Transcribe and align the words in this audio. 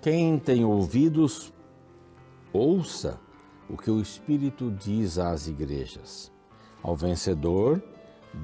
Quem 0.00 0.38
tem 0.38 0.64
ouvidos, 0.64 1.52
ouça 2.52 3.18
o 3.68 3.76
que 3.76 3.90
o 3.90 4.00
Espírito 4.00 4.70
diz 4.70 5.18
às 5.18 5.48
igrejas. 5.48 6.30
Ao 6.80 6.94
vencedor, 6.94 7.82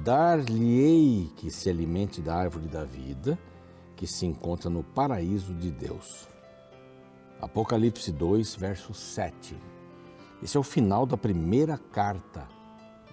dar-lhe-ei 0.03 1.31
que 1.37 1.49
se 1.49 1.69
alimente 1.69 2.21
da 2.21 2.35
árvore 2.35 2.67
da 2.67 2.83
vida, 2.83 3.39
que 3.95 4.05
se 4.05 4.25
encontra 4.25 4.69
no 4.69 4.83
paraíso 4.83 5.53
de 5.53 5.71
Deus. 5.71 6.27
Apocalipse 7.39 8.11
2, 8.11 8.55
verso 8.55 8.93
7. 8.93 9.55
Esse 10.43 10.57
é 10.57 10.59
o 10.59 10.63
final 10.63 11.05
da 11.05 11.15
primeira 11.15 11.77
carta, 11.77 12.49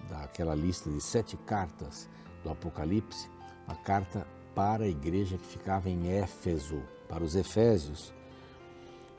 daquela 0.09 0.53
lista 0.53 0.89
de 0.89 0.99
sete 0.99 1.37
cartas 1.37 2.09
do 2.43 2.49
Apocalipse, 2.49 3.29
a 3.65 3.75
carta 3.75 4.27
para 4.53 4.83
a 4.83 4.89
igreja 4.89 5.37
que 5.37 5.45
ficava 5.45 5.89
em 5.89 6.09
Éfeso, 6.09 6.81
para 7.07 7.23
os 7.23 7.37
Efésios. 7.37 8.13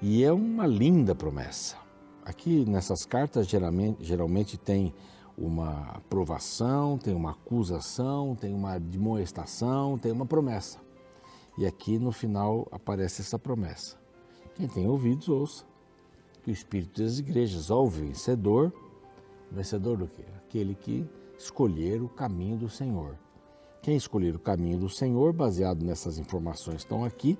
E 0.06 0.22
é 0.22 0.30
uma 0.30 0.66
linda 0.66 1.14
promessa. 1.14 1.78
Aqui 2.26 2.66
nessas 2.66 3.06
cartas 3.06 3.48
geralmente, 3.48 4.04
geralmente 4.04 4.58
tem 4.58 4.92
uma 5.34 5.92
aprovação, 5.92 6.98
tem 6.98 7.14
uma 7.14 7.30
acusação, 7.30 8.36
tem 8.36 8.52
uma 8.52 8.78
demonstração, 8.78 9.96
tem 9.96 10.12
uma 10.12 10.26
promessa. 10.26 10.78
E 11.56 11.64
aqui 11.64 11.98
no 11.98 12.12
final 12.12 12.68
aparece 12.70 13.22
essa 13.22 13.38
promessa. 13.38 13.96
Quem 14.54 14.68
tem 14.68 14.86
ouvidos, 14.86 15.30
ouça. 15.30 15.64
Que 16.42 16.50
o 16.50 16.52
Espírito 16.52 17.02
das 17.02 17.18
igrejas, 17.18 17.70
ao 17.70 17.88
vencedor, 17.88 18.74
vencedor 19.50 19.96
do 19.96 20.06
quê? 20.06 20.24
Aquele 20.36 20.74
que 20.74 21.08
escolher 21.38 22.02
o 22.02 22.10
caminho 22.10 22.58
do 22.58 22.68
Senhor. 22.68 23.18
Quem 23.80 23.96
escolher 23.96 24.36
o 24.36 24.38
caminho 24.38 24.76
do 24.76 24.90
Senhor, 24.90 25.32
baseado 25.32 25.82
nessas 25.82 26.18
informações 26.18 26.76
que 26.76 26.82
estão 26.82 27.06
aqui, 27.06 27.38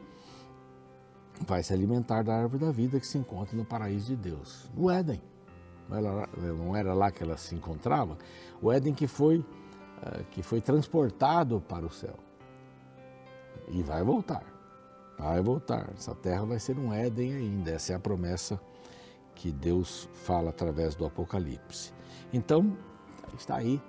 vai 1.41 1.63
se 1.63 1.73
alimentar 1.73 2.23
da 2.23 2.35
árvore 2.35 2.65
da 2.65 2.71
vida 2.71 3.01
que 3.01 3.07
se 3.07 3.19
encontra 3.19 3.57
no 3.57 3.65
paraíso 3.65 4.07
de 4.07 4.17
Deus, 4.17 4.71
no 4.75 4.91
Éden. 4.91 5.21
Não 5.89 6.75
era 6.75 6.95
lá 6.95 7.11
que 7.11 7.23
ela 7.23 7.37
se 7.37 7.55
encontrava? 7.55 8.17
O 8.61 8.73
Éden 8.73 8.95
que 8.95 9.07
foi, 9.07 9.45
eh, 10.03 10.25
que 10.31 10.43
foi 10.43 10.61
transportado 10.61 11.61
para 11.61 11.85
o 11.85 11.91
céu. 11.91 12.17
E 13.69 13.83
vai 13.83 14.03
voltar. 14.03 14.45
Vai 15.19 15.43
voltar. 15.43 15.91
Essa 15.97 16.15
terra 16.15 16.45
vai 16.45 16.59
ser 16.59 16.79
um 16.79 16.93
Éden 16.93 17.35
ainda. 17.35 17.71
Essa 17.73 17.93
é 17.93 17.97
a 17.97 18.01
promessa 18.01 18.61
que 19.35 19.53
Deus 19.53 20.09
fala 20.13 20.51
através 20.51 20.95
do 20.95 21.05
Apocalipse. 21.05 21.93
Então, 22.33 22.77
está 23.37 23.57
aí 23.57 23.81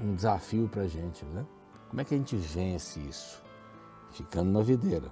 um 0.00 0.14
desafio 0.14 0.68
para 0.68 0.82
a 0.82 0.86
gente, 0.86 1.24
né? 1.26 1.46
Como 1.88 2.00
é 2.00 2.04
que 2.04 2.14
a 2.14 2.18
gente 2.18 2.36
vence 2.36 3.00
isso? 3.00 3.42
Ficando 4.10 4.50
na 4.50 4.62
videira. 4.62 5.10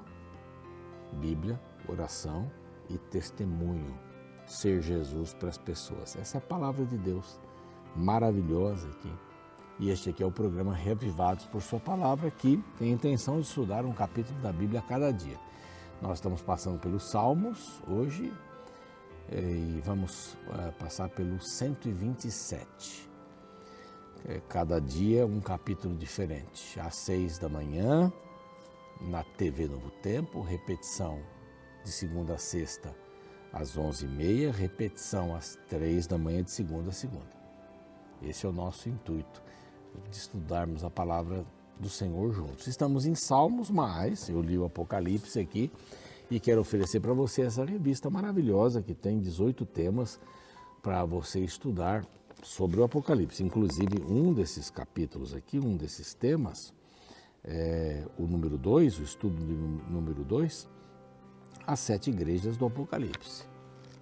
Bíblia, 1.17 1.61
oração 1.89 2.51
e 2.89 2.99
testemunho. 2.99 3.99
Ser 4.47 4.81
Jesus 4.83 5.33
para 5.35 5.49
as 5.49 5.59
pessoas. 5.59 6.17
Essa 6.17 6.37
é 6.37 6.39
a 6.39 6.43
palavra 6.43 6.85
de 6.85 6.99
Deus 6.99 7.39
maravilhosa 7.95 8.89
aqui. 8.89 9.13
E 9.79 9.91
este 9.91 10.11
aqui 10.11 10.23
é 10.23 10.27
o 10.27 10.33
programa 10.33 10.75
Revivados 10.75 11.47
por 11.47 11.63
Sua 11.63 11.81
Palavra, 11.81 12.31
que 12.31 12.63
tem 12.79 12.91
a 12.91 12.95
intenção 12.95 13.41
de 13.41 13.47
estudar 13.47 13.85
um 13.85 13.93
capítulo 13.93 14.39
da 14.41 14.53
Bíblia 14.53 14.81
a 14.81 14.83
cada 14.83 15.13
dia. 15.13 15.39
Nós 16.03 16.19
estamos 16.19 16.43
passando 16.43 16.79
pelos 16.79 17.11
Salmos 17.11 17.81
hoje 17.89 18.33
eh, 19.31 19.41
e 19.41 19.81
vamos 19.85 20.37
é, 20.59 20.71
passar 20.73 21.09
pelo 21.09 21.41
127. 21.41 23.09
É, 24.27 24.41
cada 24.49 24.81
dia 24.81 25.27
um 25.27 25.41
capítulo 25.41 25.95
diferente. 25.97 26.79
Às 26.79 26.97
seis 26.97 27.39
da 27.39 27.49
manhã, 27.49 28.13
na 29.01 29.23
TV 29.23 29.67
Novo 29.67 29.91
Tempo, 30.03 30.41
repetição 30.41 31.19
de 31.85 31.91
segunda 31.91 32.35
a 32.35 32.39
sexta 32.39 32.95
às 33.53 33.77
onze 33.77 34.05
e 34.05 34.09
meia, 34.09 34.53
repetição 34.53 35.35
às 35.35 35.59
três 35.69 36.07
da 36.07 36.17
manhã 36.17 36.43
de 36.43 36.51
segunda 36.51 36.91
a 36.91 36.93
segunda. 36.93 37.41
Esse 38.23 38.47
é 38.47 38.49
o 38.49 38.53
nosso 38.53 38.89
intuito, 38.89 39.43
de 40.11 40.17
estudarmos 40.17 40.85
a 40.85 40.91
palavra 40.91 41.45
do 41.79 41.89
Senhor 41.89 42.33
juntos. 42.33 42.67
Estamos 42.67 43.07
em 43.07 43.15
Salmos, 43.15 43.71
mas 43.71 44.29
eu 44.29 44.41
li 44.41 44.59
o 44.59 44.65
Apocalipse 44.65 45.41
aqui 45.41 45.73
e 46.31 46.39
quero 46.39 46.61
oferecer 46.61 47.01
para 47.01 47.13
você 47.13 47.43
essa 47.43 47.65
revista 47.65 48.11
maravilhosa 48.11 48.83
que 48.83 48.95
tem 48.95 49.19
18 49.19 49.65
temas 49.67 50.21
para 50.83 51.05
você 51.05 51.41
estudar 51.41 52.07
sobre 52.43 52.81
o 52.81 52.85
Apocalipse. 52.85 53.43
Inclusive, 53.43 54.01
um 54.09 54.33
desses 54.33 54.71
capítulos 54.71 55.35
aqui, 55.35 55.59
um 55.59 55.77
desses 55.77 56.15
temas, 56.15 56.73
é 57.45 58.07
o 58.19 58.27
número 58.27 58.59
2, 58.59 58.99
o 58.99 59.03
estudo 59.03 59.43
do 59.43 59.55
número 59.91 60.25
2, 60.25 60.69
as 61.67 61.81
sete 61.81 62.11
igrejas 62.11 62.57
do 62.57 62.67
Apocalipse. 62.67 63.45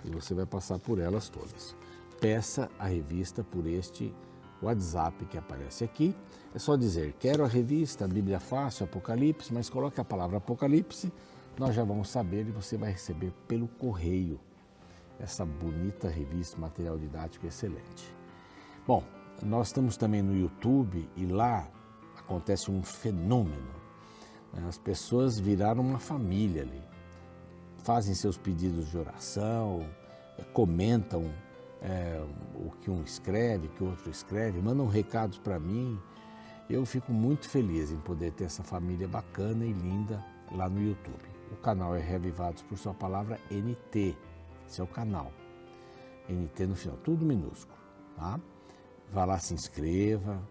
E 0.05 0.11
você 0.11 0.35
vai 0.35 0.47
passar 0.47 0.79
por 0.79 0.99
elas 0.99 1.29
todas. 1.29 1.75
Peça 2.21 2.71
a 2.79 2.87
revista 2.87 3.45
por 3.45 3.67
este 3.67 4.15
WhatsApp 4.63 5.25
que 5.27 5.39
aparece 5.39 5.85
aqui. 5.85 6.15
É 6.55 6.59
só 6.59 6.77
dizer, 6.77 7.15
quero 7.19 7.45
a 7.45 7.49
revista, 7.49 8.09
Bíblia 8.09 8.41
Fácil, 8.41 8.85
Apocalipse, 8.85 9.53
mas 9.53 9.69
coloque 9.69 10.01
a 10.01 10.05
palavra 10.05 10.39
Apocalipse, 10.39 11.13
nós 11.59 11.75
já 11.75 11.85
vamos 11.85 12.09
saber 12.09 12.47
e 12.47 12.53
você 12.53 12.77
vai 12.77 12.93
receber 12.93 13.33
pelo 13.47 13.69
correio 13.69 14.41
essa 15.19 15.45
bonita 15.45 16.09
revista, 16.09 16.59
material 16.59 16.97
didático 16.97 17.47
excelente. 17.47 18.15
Bom, 18.87 19.03
nós 19.43 19.69
estamos 19.69 19.97
também 19.97 20.23
no 20.23 20.37
YouTube 20.37 21.09
e 21.17 21.27
lá 21.27 21.69
acontece 22.29 22.71
um 22.71 22.83
fenômeno. 22.83 23.79
As 24.69 24.77
pessoas 24.77 25.39
viraram 25.39 25.83
uma 25.83 25.99
família 25.99 26.63
ali, 26.63 26.83
fazem 27.79 28.15
seus 28.15 28.37
pedidos 28.37 28.91
de 28.91 28.99
oração, 28.99 29.87
comentam 30.53 31.33
é, 31.81 32.23
o 32.55 32.71
que 32.83 32.91
um 32.91 33.03
escreve, 33.03 33.67
o 33.67 33.71
que 33.71 33.85
outro 33.85 34.11
escreve, 34.11 34.61
mandam 34.61 34.87
recados 34.87 35.39
para 35.39 35.59
mim. 35.59 35.99
Eu 36.69 36.85
fico 36.85 37.13
muito 37.13 37.49
feliz 37.49 37.91
em 37.91 37.99
poder 37.99 38.33
ter 38.33 38.45
essa 38.45 38.63
família 38.63 39.09
bacana 39.09 39.65
e 39.65 39.73
linda 39.73 40.23
lá 40.53 40.69
no 40.69 40.83
YouTube. 40.83 41.25
O 41.51 41.57
canal 41.57 41.97
é 41.97 42.01
Revivados 42.01 42.63
por 42.63 42.77
Sua 42.77 42.93
Palavra 42.93 43.41
NT. 43.51 44.15
Esse 44.67 44.81
é 44.81 44.85
o 44.85 44.87
canal. 44.87 45.33
NT 46.29 46.67
no 46.67 46.75
final, 46.75 46.99
tudo 46.99 47.25
minúsculo, 47.25 47.79
tá? 48.17 48.39
Vá 49.11 49.25
lá, 49.25 49.39
se 49.39 49.55
inscreva, 49.55 50.43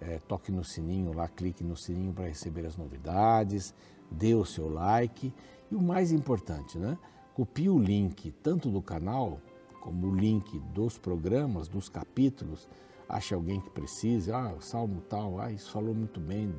é, 0.00 0.18
toque 0.18 0.52
no 0.52 0.64
sininho 0.64 1.12
lá, 1.12 1.28
clique 1.28 1.64
no 1.64 1.76
sininho 1.76 2.12
para 2.12 2.26
receber 2.26 2.66
as 2.66 2.76
novidades, 2.76 3.74
dê 4.10 4.34
o 4.34 4.44
seu 4.44 4.68
like 4.68 5.32
e 5.70 5.74
o 5.74 5.82
mais 5.82 6.12
importante, 6.12 6.78
né? 6.78 6.98
Copie 7.34 7.68
o 7.68 7.78
link 7.78 8.30
tanto 8.42 8.70
do 8.70 8.80
canal 8.80 9.40
como 9.80 10.08
o 10.08 10.14
link 10.14 10.58
dos 10.72 10.98
programas, 10.98 11.68
dos 11.68 11.88
capítulos. 11.88 12.68
Ache 13.08 13.34
alguém 13.34 13.60
que 13.60 13.70
precise, 13.70 14.32
ah, 14.32 14.54
o 14.56 14.60
salmo 14.60 15.00
tal, 15.02 15.38
ah, 15.38 15.52
isso 15.52 15.70
falou 15.70 15.94
muito 15.94 16.18
bem 16.18 16.52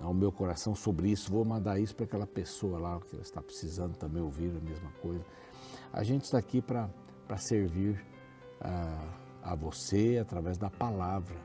ao 0.00 0.12
meu 0.12 0.32
coração 0.32 0.74
sobre 0.74 1.10
isso, 1.10 1.30
vou 1.30 1.44
mandar 1.44 1.78
isso 1.78 1.94
para 1.94 2.04
aquela 2.04 2.26
pessoa 2.26 2.78
lá 2.78 3.00
que 3.00 3.16
está 3.16 3.40
precisando 3.40 3.96
também 3.96 4.22
ouvir 4.22 4.50
a 4.56 4.60
mesma 4.60 4.90
coisa. 5.00 5.24
A 5.92 6.02
gente 6.02 6.24
está 6.24 6.38
aqui 6.38 6.60
para 6.60 6.88
servir 7.38 8.04
a, 8.60 9.52
a 9.52 9.54
você 9.54 10.18
através 10.20 10.58
da 10.58 10.68
palavra, 10.68 11.36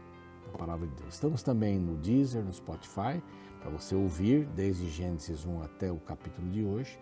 da 0.52 0.58
palavra 0.58 0.88
de 0.88 0.96
Deus. 0.96 1.14
Estamos 1.14 1.42
também 1.42 1.80
no 1.80 1.98
Deezer, 1.98 2.44
no 2.44 2.54
Spotify, 2.54 3.22
para 3.60 3.70
você 3.70 3.96
ouvir 3.96 4.46
desde 4.48 4.90
Gênesis 4.90 5.46
1 5.46 5.62
até 5.64 5.92
o 5.92 5.98
capítulo 5.98 6.50
de 6.50 6.64
hoje, 6.64 7.00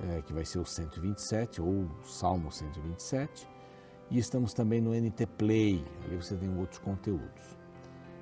é, 0.00 0.22
que 0.22 0.32
vai 0.32 0.44
ser 0.44 0.58
o 0.58 0.64
127 0.64 1.60
ou 1.60 1.68
o 1.68 1.90
Salmo 2.04 2.50
127. 2.50 3.48
E 4.10 4.18
estamos 4.18 4.52
também 4.52 4.80
no 4.80 4.92
NT 4.94 5.26
Play, 5.38 5.84
ali 6.04 6.16
você 6.16 6.36
tem 6.36 6.54
outros 6.58 6.78
conteúdos. 6.78 7.56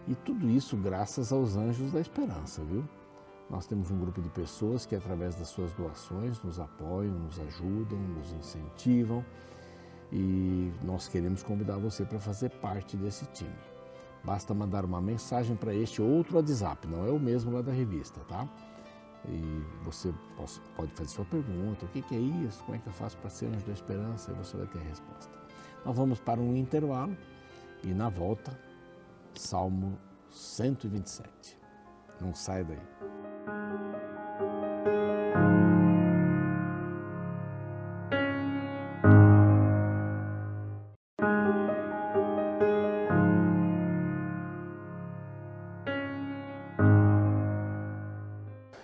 E 0.07 0.15
tudo 0.15 0.49
isso 0.49 0.77
graças 0.77 1.33
aos 1.33 1.57
Anjos 1.57 1.93
da 1.93 2.01
Esperança, 2.01 2.63
viu? 2.65 2.85
Nós 3.51 3.67
temos 3.67 3.91
um 3.91 3.99
grupo 3.99 4.23
de 4.23 4.31
pessoas 4.31 4.87
que, 4.87 4.95
através 4.95 5.35
das 5.35 5.49
suas 5.49 5.73
doações, 5.75 6.43
nos 6.43 6.59
apoiam, 6.59 7.13
nos 7.19 7.39
ajudam, 7.39 7.99
nos 7.99 8.33
incentivam 8.33 9.25
e 10.11 10.73
nós 10.83 11.09
queremos 11.09 11.43
convidar 11.43 11.79
você 11.79 12.05
para 12.05 12.21
fazer 12.21 12.51
parte 12.51 12.97
desse 12.97 13.27
time. 13.27 13.72
Basta 14.25 14.55
mandar 14.55 14.85
uma 14.85 15.01
mensagem 15.01 15.57
para 15.57 15.75
este 15.75 16.01
outro 16.01 16.37
WhatsApp, 16.37 16.87
não 16.87 17.07
é 17.07 17.11
o 17.11 17.19
mesmo 17.19 17.53
lá 17.53 17.61
da 17.61 17.73
revista, 17.73 18.21
tá? 18.29 18.49
E 19.29 19.63
você 19.85 20.13
pode 20.77 20.93
fazer 20.93 21.11
sua 21.11 21.25
pergunta: 21.25 21.85
o 21.85 21.89
que 21.89 22.15
é 22.15 22.19
isso? 22.19 22.63
Como 22.65 22.77
é 22.77 22.79
que 22.79 22.87
eu 22.87 22.93
faço 22.93 23.17
para 23.19 23.31
ser 23.31 23.47
anjo 23.47 23.65
da 23.67 23.73
esperança? 23.73 24.31
E 24.31 24.35
você 24.35 24.57
vai 24.57 24.67
ter 24.67 24.79
a 24.79 24.83
resposta. 24.83 25.31
Nós 25.85 25.97
vamos 25.97 26.21
para 26.21 26.41
um 26.41 26.57
intervalo 26.57 27.17
e 27.83 27.89
na 27.89 28.09
volta 28.09 28.57
Salmo 29.35 29.99
127. 30.31 31.59
Não 32.21 32.35
sai 32.35 32.65
daí. 32.65 33.92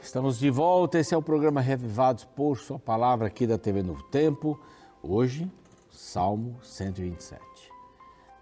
Estamos 0.08 0.38
de 0.38 0.48
volta. 0.48 0.98
Esse 0.98 1.12
é 1.12 1.18
o 1.18 1.20
programa 1.20 1.60
Revivados 1.60 2.24
por 2.24 2.56
Sua 2.56 2.78
Palavra 2.78 3.26
aqui 3.26 3.46
da 3.46 3.58
TV 3.58 3.82
Novo 3.82 4.02
Tempo. 4.04 4.58
Hoje, 5.02 5.46
Salmo 5.90 6.58
127. 6.62 7.42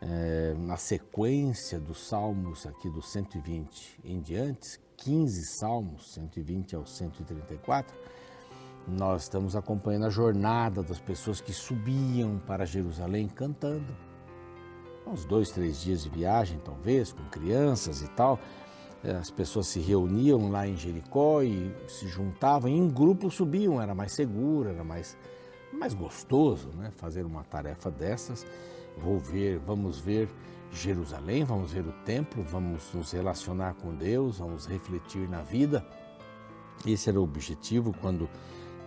É, 0.01 0.55
na 0.61 0.77
sequência 0.77 1.81
dos 1.81 2.07
salmos 2.07 2.69
aqui 2.69 2.89
do 2.89 3.03
120 3.03 3.99
em 4.05 4.21
diante, 4.21 4.79
15 4.97 5.45
salmos, 5.59 6.15
120 6.15 6.77
ao 6.77 6.87
134, 6.87 7.99
nós 8.87 9.23
estamos 9.23 9.57
acompanhando 9.57 10.07
a 10.07 10.11
jornada 10.11 10.85
das 10.85 11.01
pessoas 11.01 11.41
que 11.41 11.53
subiam 11.53 12.41
para 12.47 12.65
Jerusalém 12.65 13.27
cantando. 13.27 13.93
Uns 15.05 15.25
dois, 15.25 15.51
três 15.51 15.81
dias 15.81 16.05
de 16.05 16.11
viagem, 16.11 16.61
talvez, 16.65 17.13
com 17.13 17.25
crianças 17.25 18.03
e 18.03 18.09
tal. 18.11 18.39
É, 19.07 19.13
as 19.13 19.31
pessoas 19.31 19.69
se 19.69 19.79
reuniam 19.79 20.51
lá 20.51 20.67
em 20.67 20.77
Jericó 20.77 21.41
e 21.41 21.73
se 21.87 22.09
juntavam, 22.09 22.69
e 22.69 22.77
em 22.77 22.89
grupo 22.89 23.31
subiam, 23.31 23.81
era 23.81 23.95
mais 23.95 24.13
seguro, 24.13 24.69
era 24.69 24.83
mais, 24.83 25.17
mais 25.73 25.95
gostoso 25.95 26.71
né? 26.77 26.91
fazer 26.97 27.25
uma 27.25 27.45
tarefa 27.45 27.89
dessas. 27.89 28.45
Vou 28.99 29.17
ver, 29.17 29.61
vamos 29.61 30.01
ver 30.01 30.29
Jerusalém, 30.73 31.45
vamos 31.45 31.71
ver 31.71 31.87
o 31.87 31.93
templo, 32.05 32.43
vamos 32.43 32.93
nos 32.93 33.13
relacionar 33.13 33.75
com 33.75 33.95
Deus, 33.95 34.39
vamos 34.39 34.67
refletir 34.67 35.29
na 35.29 35.41
vida. 35.41 35.87
Esse 36.85 37.09
era 37.09 37.21
o 37.21 37.23
objetivo 37.23 37.95
quando, 38.01 38.29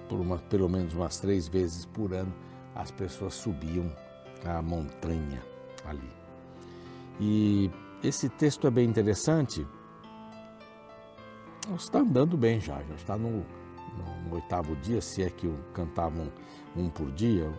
por 0.09 0.19
uma, 0.19 0.37
pelo 0.37 0.67
menos 0.67 0.93
umas 0.93 1.17
três 1.17 1.47
vezes 1.47 1.85
por 1.85 2.13
ano, 2.13 2.33
as 2.75 2.91
pessoas 2.91 3.35
subiam 3.35 3.89
a 4.43 4.61
montanha 4.61 5.41
ali. 5.85 6.11
E 7.21 7.71
esse 8.03 8.27
texto 8.27 8.67
é 8.67 8.69
bem 8.69 8.89
interessante 8.89 9.65
está 11.75 11.99
andando 11.99 12.37
bem 12.37 12.59
já, 12.59 12.81
já 12.83 12.95
está 12.95 13.17
no, 13.17 13.29
no, 13.29 14.21
no 14.27 14.35
oitavo 14.35 14.75
dia, 14.77 15.01
se 15.01 15.23
é 15.23 15.29
que 15.29 15.51
cantavam 15.73 16.31
um 16.75 16.89
por 16.89 17.11
dia, 17.11 17.51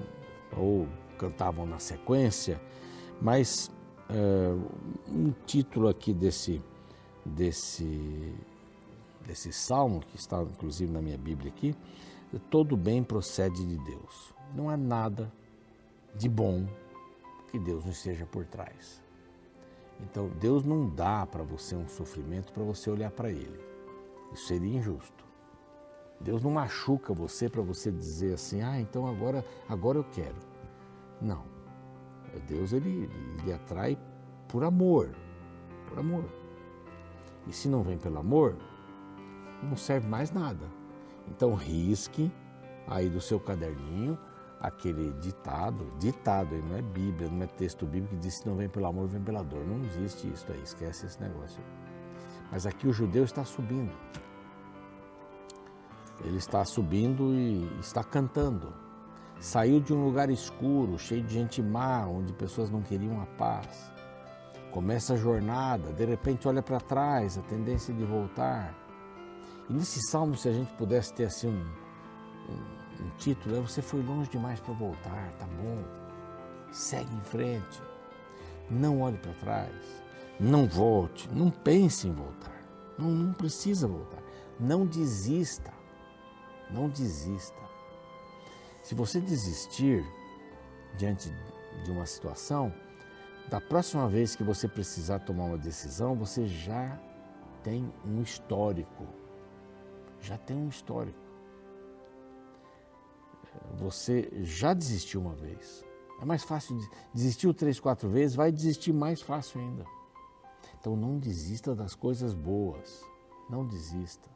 ou 0.56 0.88
cantavam 1.18 1.66
na 1.66 1.78
sequência, 1.78 2.60
mas 3.20 3.70
é, 4.08 4.54
um 5.08 5.32
título 5.46 5.88
aqui 5.88 6.12
desse, 6.12 6.62
desse, 7.24 8.34
desse 9.26 9.52
salmo, 9.52 10.00
que 10.00 10.16
está 10.16 10.42
inclusive 10.42 10.90
na 10.90 11.02
minha 11.02 11.18
Bíblia 11.18 11.50
aqui, 11.50 11.74
todo 12.50 12.76
bem 12.76 13.02
procede 13.02 13.66
de 13.66 13.78
Deus. 13.78 14.34
Não 14.54 14.68
há 14.68 14.76
nada 14.76 15.32
de 16.14 16.28
bom 16.28 16.66
que 17.50 17.58
Deus 17.58 17.84
não 17.84 17.92
esteja 17.92 18.26
por 18.26 18.44
trás. 18.46 19.02
Então, 20.00 20.28
Deus 20.40 20.64
não 20.64 20.88
dá 20.88 21.26
para 21.26 21.42
você 21.42 21.76
um 21.76 21.88
sofrimento 21.88 22.52
para 22.52 22.64
você 22.64 22.90
olhar 22.90 23.10
para 23.10 23.30
Ele. 23.30 23.69
Isso 24.32 24.46
seria 24.46 24.76
injusto. 24.76 25.24
Deus 26.20 26.42
não 26.42 26.50
machuca 26.50 27.14
você 27.14 27.48
para 27.48 27.62
você 27.62 27.90
dizer 27.90 28.34
assim, 28.34 28.60
ah, 28.62 28.78
então 28.78 29.06
agora, 29.06 29.44
agora 29.68 29.98
eu 29.98 30.04
quero. 30.04 30.36
Não. 31.20 31.44
Deus 32.46 32.72
ele, 32.72 33.10
ele 33.40 33.52
atrai 33.52 33.98
por 34.46 34.62
amor, 34.62 35.10
por 35.88 35.98
amor. 35.98 36.24
E 37.46 37.52
se 37.52 37.68
não 37.68 37.82
vem 37.82 37.98
pelo 37.98 38.18
amor, 38.18 38.56
não 39.62 39.76
serve 39.76 40.06
mais 40.06 40.30
nada. 40.30 40.66
Então 41.28 41.54
risque 41.54 42.30
aí 42.86 43.08
do 43.08 43.20
seu 43.20 43.40
caderninho 43.40 44.18
aquele 44.60 45.12
ditado, 45.20 45.90
ditado, 45.98 46.54
não 46.68 46.76
é 46.76 46.82
Bíblia, 46.82 47.30
não 47.30 47.42
é 47.42 47.46
texto 47.46 47.86
bíblico 47.86 48.14
que 48.14 48.20
diz 48.20 48.40
que 48.40 48.48
não 48.48 48.56
vem 48.56 48.68
pelo 48.68 48.86
amor, 48.86 49.08
vem 49.08 49.22
pela 49.22 49.42
dor. 49.42 49.66
Não 49.66 49.82
existe 49.84 50.28
isso 50.28 50.46
aí, 50.52 50.60
esquece 50.62 51.06
esse 51.06 51.20
negócio. 51.20 51.62
Mas 52.50 52.66
aqui 52.66 52.88
o 52.88 52.92
judeu 52.92 53.24
está 53.24 53.44
subindo. 53.44 53.92
Ele 56.24 56.36
está 56.36 56.64
subindo 56.64 57.32
e 57.34 57.64
está 57.80 58.04
cantando. 58.04 58.72
Saiu 59.38 59.80
de 59.80 59.94
um 59.94 60.04
lugar 60.04 60.28
escuro, 60.28 60.98
cheio 60.98 61.22
de 61.22 61.32
gente 61.32 61.62
má, 61.62 62.04
onde 62.06 62.32
pessoas 62.32 62.70
não 62.70 62.82
queriam 62.82 63.22
a 63.22 63.26
paz. 63.26 63.90
Começa 64.70 65.14
a 65.14 65.16
jornada, 65.16 65.92
de 65.92 66.04
repente 66.04 66.46
olha 66.46 66.62
para 66.62 66.78
trás, 66.78 67.38
a 67.38 67.42
tendência 67.42 67.94
de 67.94 68.04
voltar. 68.04 68.74
E 69.68 69.72
nesse 69.72 70.00
salmo, 70.10 70.36
se 70.36 70.48
a 70.48 70.52
gente 70.52 70.70
pudesse 70.74 71.14
ter 71.14 71.24
assim 71.24 71.48
um, 71.48 72.52
um, 72.52 73.06
um 73.06 73.10
título, 73.16 73.56
é 73.56 73.60
Você 73.60 73.80
foi 73.80 74.02
longe 74.02 74.28
demais 74.28 74.60
para 74.60 74.74
voltar, 74.74 75.32
tá 75.38 75.46
bom. 75.46 75.82
Segue 76.70 77.14
em 77.14 77.20
frente. 77.20 77.82
Não 78.68 79.00
olhe 79.00 79.16
para 79.18 79.32
trás. 79.34 80.02
Não 80.40 80.66
volte. 80.66 81.28
Não 81.28 81.50
pense 81.50 82.08
em 82.08 82.12
voltar. 82.12 82.58
Não, 82.98 83.10
não 83.10 83.32
precisa 83.34 83.86
voltar. 83.86 84.22
Não 84.58 84.86
desista. 84.86 85.72
Não 86.70 86.88
desista. 86.88 87.60
Se 88.82 88.94
você 88.94 89.20
desistir 89.20 90.02
diante 90.96 91.30
de 91.84 91.90
uma 91.90 92.06
situação, 92.06 92.72
da 93.50 93.60
próxima 93.60 94.08
vez 94.08 94.34
que 94.34 94.42
você 94.42 94.66
precisar 94.66 95.18
tomar 95.20 95.44
uma 95.44 95.58
decisão, 95.58 96.14
você 96.14 96.46
já 96.46 96.98
tem 97.62 97.92
um 98.06 98.22
histórico. 98.22 99.06
Já 100.20 100.38
tem 100.38 100.56
um 100.56 100.68
histórico. 100.68 101.18
Você 103.76 104.30
já 104.42 104.72
desistiu 104.72 105.20
uma 105.20 105.34
vez. 105.34 105.84
É 106.20 106.24
mais 106.24 106.44
fácil, 106.44 106.78
desistiu 107.12 107.52
três, 107.52 107.80
quatro 107.80 108.08
vezes, 108.08 108.36
vai 108.36 108.52
desistir 108.52 108.92
mais 108.92 109.20
fácil 109.20 109.60
ainda. 109.60 109.99
Então 110.80 110.96
não 110.96 111.18
desista 111.18 111.74
das 111.74 111.94
coisas 111.94 112.34
boas. 112.34 113.04
Não 113.50 113.66
desista. 113.66 114.30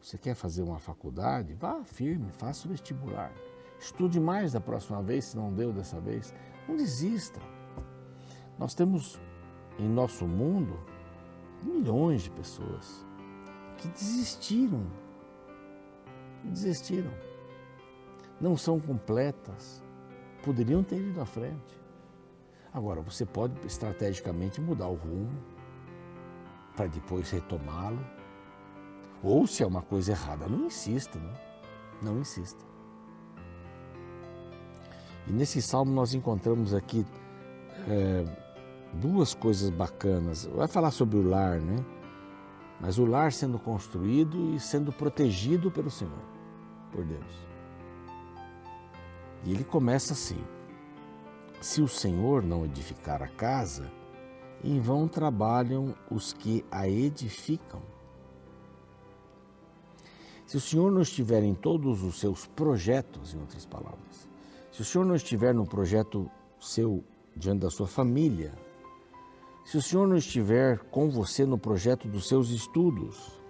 Você 0.00 0.16
quer 0.16 0.36
fazer 0.36 0.62
uma 0.62 0.78
faculdade? 0.78 1.54
Vá 1.54 1.82
firme, 1.82 2.30
faça 2.30 2.68
o 2.68 2.70
vestibular. 2.70 3.32
Estude 3.80 4.20
mais 4.20 4.52
da 4.52 4.60
próxima 4.60 5.02
vez, 5.02 5.24
se 5.24 5.36
não 5.36 5.52
deu 5.52 5.72
dessa 5.72 6.00
vez. 6.00 6.32
Não 6.68 6.76
desista. 6.76 7.40
Nós 8.56 8.74
temos 8.74 9.20
em 9.78 9.88
nosso 9.88 10.24
mundo 10.26 10.78
milhões 11.64 12.22
de 12.22 12.30
pessoas 12.30 13.04
que 13.78 13.88
desistiram. 13.88 14.86
Desistiram. 16.44 17.10
Não 18.40 18.56
são 18.56 18.78
completas. 18.78 19.82
Poderiam 20.44 20.84
ter 20.84 21.00
ido 21.00 21.20
à 21.20 21.26
frente. 21.26 21.80
Agora, 22.72 23.00
você 23.00 23.26
pode 23.26 23.66
estrategicamente 23.66 24.60
mudar 24.60 24.88
o 24.88 24.94
rumo 24.94 25.55
para 26.76 26.86
depois 26.86 27.30
retomá-lo 27.30 27.98
ou 29.22 29.46
se 29.46 29.62
é 29.62 29.66
uma 29.66 29.82
coisa 29.82 30.12
errada, 30.12 30.46
não 30.46 30.66
insista, 30.66 31.18
né? 31.18 31.34
não 32.02 32.18
insista. 32.20 32.64
E 35.26 35.32
nesse 35.32 35.60
salmo 35.60 35.92
nós 35.92 36.14
encontramos 36.14 36.72
aqui 36.72 37.04
é, 37.88 38.24
duas 38.92 39.34
coisas 39.34 39.70
bacanas. 39.70 40.44
Vai 40.46 40.68
falar 40.68 40.90
sobre 40.90 41.16
o 41.16 41.28
lar, 41.28 41.60
né? 41.60 41.84
Mas 42.80 42.98
o 42.98 43.04
lar 43.04 43.32
sendo 43.32 43.58
construído 43.58 44.54
e 44.54 44.60
sendo 44.60 44.92
protegido 44.92 45.70
pelo 45.70 45.90
Senhor, 45.90 46.22
por 46.92 47.04
Deus. 47.04 47.46
E 49.44 49.50
ele 49.50 49.64
começa 49.64 50.12
assim: 50.12 50.38
Se 51.60 51.80
o 51.80 51.88
Senhor 51.88 52.42
não 52.42 52.64
edificar 52.64 53.22
a 53.22 53.28
casa, 53.28 53.90
em 54.66 54.80
vão 54.80 55.06
trabalham 55.06 55.94
os 56.10 56.32
que 56.32 56.64
a 56.70 56.88
edificam. 56.88 57.80
Se 60.46 60.56
o 60.56 60.60
Senhor 60.60 60.90
não 60.90 61.02
estiver 61.02 61.42
em 61.42 61.54
todos 61.54 62.02
os 62.02 62.18
seus 62.18 62.46
projetos, 62.46 63.34
em 63.34 63.40
outras 63.40 63.64
palavras, 63.64 64.28
se 64.70 64.82
o 64.82 64.84
Senhor 64.84 65.04
não 65.04 65.14
estiver 65.14 65.54
no 65.54 65.66
projeto 65.66 66.30
seu 66.60 67.02
diante 67.36 67.60
da 67.60 67.70
sua 67.70 67.86
família, 67.86 68.52
se 69.64 69.76
o 69.76 69.82
Senhor 69.82 70.06
não 70.06 70.16
estiver 70.16 70.78
com 70.90 71.10
você 71.10 71.44
no 71.44 71.58
projeto 71.58 72.06
dos 72.06 72.28
seus 72.28 72.50
estudos, 72.50 73.40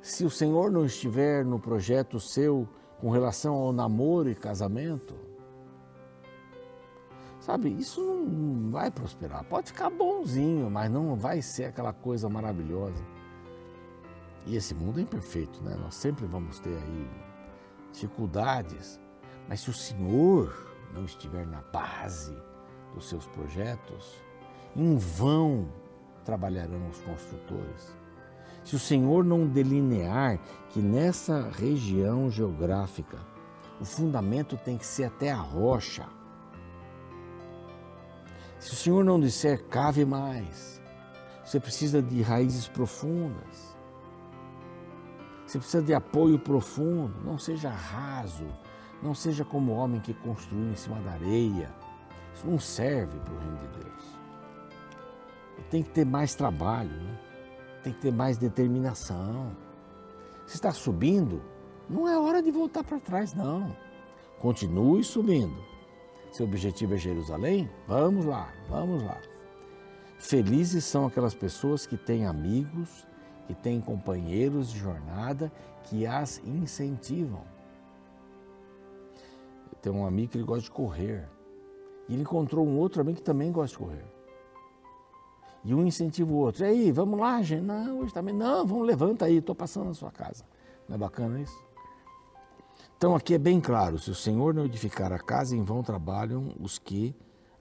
se 0.00 0.24
o 0.24 0.30
Senhor 0.30 0.70
não 0.70 0.84
estiver 0.84 1.44
no 1.44 1.58
projeto 1.58 2.20
seu 2.20 2.68
com 3.00 3.10
relação 3.10 3.54
ao 3.54 3.72
namoro 3.72 4.30
e 4.30 4.34
casamento, 4.34 5.14
sabe, 7.44 7.68
isso 7.68 8.00
não 8.02 8.70
vai 8.70 8.90
prosperar. 8.90 9.44
Pode 9.44 9.68
ficar 9.68 9.90
bonzinho, 9.90 10.70
mas 10.70 10.90
não 10.90 11.14
vai 11.14 11.42
ser 11.42 11.66
aquela 11.66 11.92
coisa 11.92 12.28
maravilhosa. 12.28 13.04
E 14.46 14.56
esse 14.56 14.74
mundo 14.74 14.98
é 14.98 15.02
imperfeito, 15.02 15.62
né? 15.62 15.76
Nós 15.80 15.94
sempre 15.94 16.26
vamos 16.26 16.58
ter 16.58 16.76
aí 16.76 17.10
dificuldades, 17.92 18.98
mas 19.48 19.60
se 19.60 19.70
o 19.70 19.74
Senhor 19.74 20.52
não 20.92 21.04
estiver 21.04 21.46
na 21.46 21.60
base 21.72 22.36
dos 22.94 23.08
seus 23.08 23.26
projetos, 23.26 24.14
em 24.74 24.96
vão 24.96 25.68
trabalharão 26.24 26.88
os 26.88 27.00
construtores. 27.02 27.94
Se 28.64 28.74
o 28.74 28.78
Senhor 28.78 29.22
não 29.22 29.46
delinear 29.46 30.38
que 30.70 30.80
nessa 30.80 31.50
região 31.50 32.30
geográfica 32.30 33.18
o 33.80 33.84
fundamento 33.84 34.56
tem 34.56 34.78
que 34.78 34.86
ser 34.86 35.04
até 35.04 35.30
a 35.30 35.36
rocha, 35.36 36.06
se 38.64 38.72
o 38.72 38.76
Senhor 38.76 39.04
não 39.04 39.20
disser 39.20 39.62
cave 39.64 40.06
mais, 40.06 40.80
você 41.44 41.60
precisa 41.60 42.00
de 42.00 42.22
raízes 42.22 42.66
profundas. 42.66 43.76
Você 45.46 45.58
precisa 45.58 45.82
de 45.82 45.92
apoio 45.92 46.38
profundo. 46.38 47.14
Não 47.22 47.36
seja 47.36 47.68
raso. 47.68 48.46
Não 49.02 49.14
seja 49.14 49.44
como 49.44 49.72
o 49.72 49.74
homem 49.76 50.00
que 50.00 50.14
construiu 50.14 50.70
em 50.70 50.76
cima 50.76 50.98
da 51.02 51.10
areia. 51.10 51.74
Isso 52.32 52.46
não 52.46 52.58
serve 52.58 53.18
para 53.18 53.34
o 53.34 53.38
reino 53.38 53.58
de 53.58 53.68
Deus. 53.80 54.18
Tem 55.70 55.82
que 55.82 55.90
ter 55.90 56.06
mais 56.06 56.34
trabalho, 56.34 56.90
né? 56.90 57.20
tem 57.82 57.92
que 57.92 58.00
ter 58.00 58.12
mais 58.12 58.38
determinação. 58.38 59.54
Se 60.46 60.54
está 60.54 60.72
subindo, 60.72 61.42
não 61.86 62.08
é 62.08 62.18
hora 62.18 62.42
de 62.42 62.50
voltar 62.50 62.82
para 62.82 62.98
trás, 62.98 63.34
não. 63.34 63.76
Continue 64.38 65.04
subindo. 65.04 65.73
Seu 66.34 66.46
objetivo 66.46 66.94
é 66.94 66.98
Jerusalém? 66.98 67.70
Vamos 67.86 68.24
lá, 68.24 68.52
vamos 68.68 69.04
lá. 69.04 69.16
Felizes 70.18 70.84
são 70.84 71.06
aquelas 71.06 71.32
pessoas 71.32 71.86
que 71.86 71.96
têm 71.96 72.26
amigos, 72.26 73.06
que 73.46 73.54
têm 73.54 73.80
companheiros 73.80 74.72
de 74.72 74.80
jornada 74.80 75.52
que 75.84 76.04
as 76.04 76.42
incentivam. 76.44 77.42
Tenho 79.80 79.94
um 79.94 80.04
amigo 80.04 80.32
que 80.32 80.38
ele 80.38 80.44
gosta 80.44 80.64
de 80.64 80.72
correr. 80.72 81.28
E 82.08 82.14
ele 82.14 82.22
encontrou 82.22 82.66
um 82.66 82.78
outro 82.78 83.00
amigo 83.00 83.18
que 83.18 83.22
também 83.22 83.52
gosta 83.52 83.78
de 83.78 83.84
correr. 83.84 84.04
E 85.62 85.72
um 85.72 85.86
incentiva 85.86 86.32
o 86.32 86.36
outro. 86.36 86.64
E 86.64 86.66
aí, 86.66 86.90
vamos 86.90 87.20
lá, 87.20 87.40
gente? 87.42 87.62
Não, 87.62 88.00
hoje 88.00 88.12
também. 88.12 88.34
Não, 88.34 88.66
vamos, 88.66 88.84
levanta 88.84 89.26
aí, 89.26 89.36
estou 89.36 89.54
passando 89.54 89.86
na 89.86 89.94
sua 89.94 90.10
casa. 90.10 90.44
Não 90.88 90.96
é 90.96 90.98
bacana 90.98 91.40
isso? 91.40 91.64
Então 92.96 93.14
aqui 93.14 93.34
é 93.34 93.38
bem 93.38 93.60
claro: 93.60 93.98
se 93.98 94.10
o 94.10 94.14
Senhor 94.14 94.54
não 94.54 94.64
edificar 94.64 95.12
a 95.12 95.18
casa, 95.18 95.56
em 95.56 95.62
vão 95.62 95.82
trabalham 95.82 96.52
os 96.60 96.78
que 96.78 97.14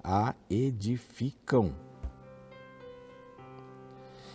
a 0.04 0.36
edificam. 0.50 1.74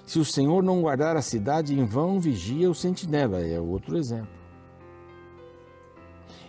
Se 0.07 0.19
o 0.19 0.25
Senhor 0.25 0.63
não 0.63 0.81
guardar 0.81 1.17
a 1.17 1.23
cidade, 1.23 1.79
em 1.79 1.85
vão 1.85 2.19
vigia 2.19 2.71
o 2.71 2.75
sentinela. 2.75 3.41
É 3.41 3.61
outro 3.61 3.97
exemplo. 3.97 4.39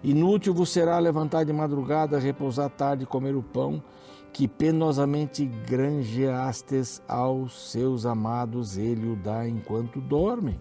Inútil 0.02 0.54
vos 0.54 0.70
será 0.70 0.98
levantar 0.98 1.44
de 1.44 1.52
madrugada, 1.52 2.18
repousar 2.20 2.70
tarde 2.70 3.04
e 3.04 3.08
comer 3.08 3.36
o 3.36 3.44
pão 3.44 3.84
que 4.32 4.48
penosamente 4.48 5.46
granjeastes 5.46 7.02
aos 7.08 7.72
seus 7.72 8.06
amados, 8.06 8.78
ele 8.78 9.12
o 9.12 9.16
dá 9.16 9.48
enquanto 9.48 10.00
dormem. 10.00 10.60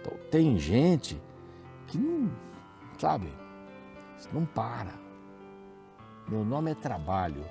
Então, 0.00 0.12
tem 0.30 0.58
gente 0.58 1.20
que 1.86 1.98
não, 1.98 2.30
sabe, 2.98 3.32
não 4.32 4.44
para. 4.44 4.92
Meu 6.28 6.44
nome 6.44 6.72
é 6.72 6.74
trabalho. 6.74 7.44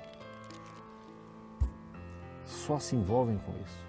Só 2.44 2.78
se 2.78 2.94
envolvem 2.94 3.38
com 3.38 3.52
isso. 3.52 3.86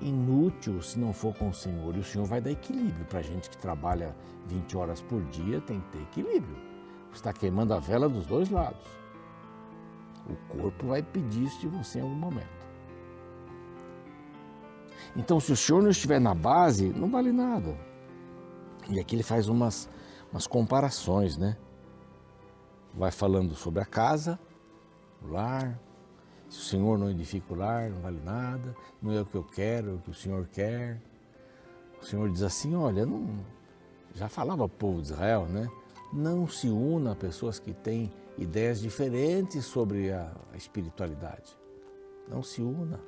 Inútil 0.00 0.82
se 0.82 0.98
não 0.98 1.12
for 1.12 1.34
com 1.34 1.48
o 1.48 1.54
Senhor. 1.54 1.96
E 1.96 2.00
o 2.00 2.04
Senhor 2.04 2.26
vai 2.26 2.40
dar 2.40 2.50
equilíbrio 2.50 3.04
para 3.06 3.22
gente 3.22 3.48
que 3.48 3.56
trabalha 3.56 4.14
20 4.46 4.76
horas 4.76 5.00
por 5.00 5.22
dia, 5.24 5.60
tem 5.60 5.80
que 5.80 5.88
ter 5.88 6.02
equilíbrio. 6.02 6.56
Está 7.12 7.32
queimando 7.32 7.72
a 7.72 7.78
vela 7.78 8.08
dos 8.08 8.26
dois 8.26 8.50
lados. 8.50 8.86
O 10.28 10.36
corpo 10.58 10.88
vai 10.88 11.02
pedir 11.02 11.44
isso 11.44 11.60
de 11.60 11.68
você 11.68 11.98
em 11.98 12.02
algum 12.02 12.14
momento. 12.14 12.66
Então, 15.16 15.40
se 15.40 15.52
o 15.52 15.56
senhor 15.56 15.82
não 15.82 15.90
estiver 15.90 16.20
na 16.20 16.34
base, 16.34 16.90
não 16.90 17.08
vale 17.08 17.32
nada. 17.32 17.74
E 18.88 19.00
aqui 19.00 19.16
ele 19.16 19.22
faz 19.22 19.48
umas, 19.48 19.88
umas 20.30 20.46
comparações, 20.46 21.36
né? 21.36 21.56
Vai 22.94 23.10
falando 23.10 23.54
sobre 23.54 23.80
a 23.80 23.84
casa, 23.84 24.38
o 25.22 25.28
lar. 25.28 25.78
Se 26.48 26.58
o 26.58 26.62
senhor 26.62 26.98
não 26.98 27.10
edifica 27.10 27.52
o 27.52 27.56
lar, 27.56 27.90
não 27.90 28.00
vale 28.00 28.20
nada. 28.20 28.74
Não 29.02 29.12
é 29.12 29.20
o 29.20 29.26
que 29.26 29.34
eu 29.34 29.42
quero, 29.42 29.90
é 29.90 29.94
o 29.94 29.98
que 29.98 30.10
o 30.10 30.14
senhor 30.14 30.46
quer. 30.46 31.02
O 32.00 32.04
senhor 32.04 32.30
diz 32.30 32.42
assim: 32.42 32.74
olha, 32.74 33.04
não, 33.04 33.44
já 34.14 34.28
falava 34.28 34.62
ao 34.62 34.68
povo 34.68 35.02
de 35.02 35.08
Israel, 35.08 35.46
né? 35.46 35.68
Não 36.12 36.46
se 36.46 36.68
una 36.68 37.12
a 37.12 37.16
pessoas 37.16 37.58
que 37.58 37.74
têm 37.74 38.12
ideias 38.38 38.80
diferentes 38.80 39.64
sobre 39.64 40.12
a, 40.12 40.30
espiritualidade. 40.54 41.56
Não 42.28 42.42
se 42.42 42.62
una. 42.62 43.00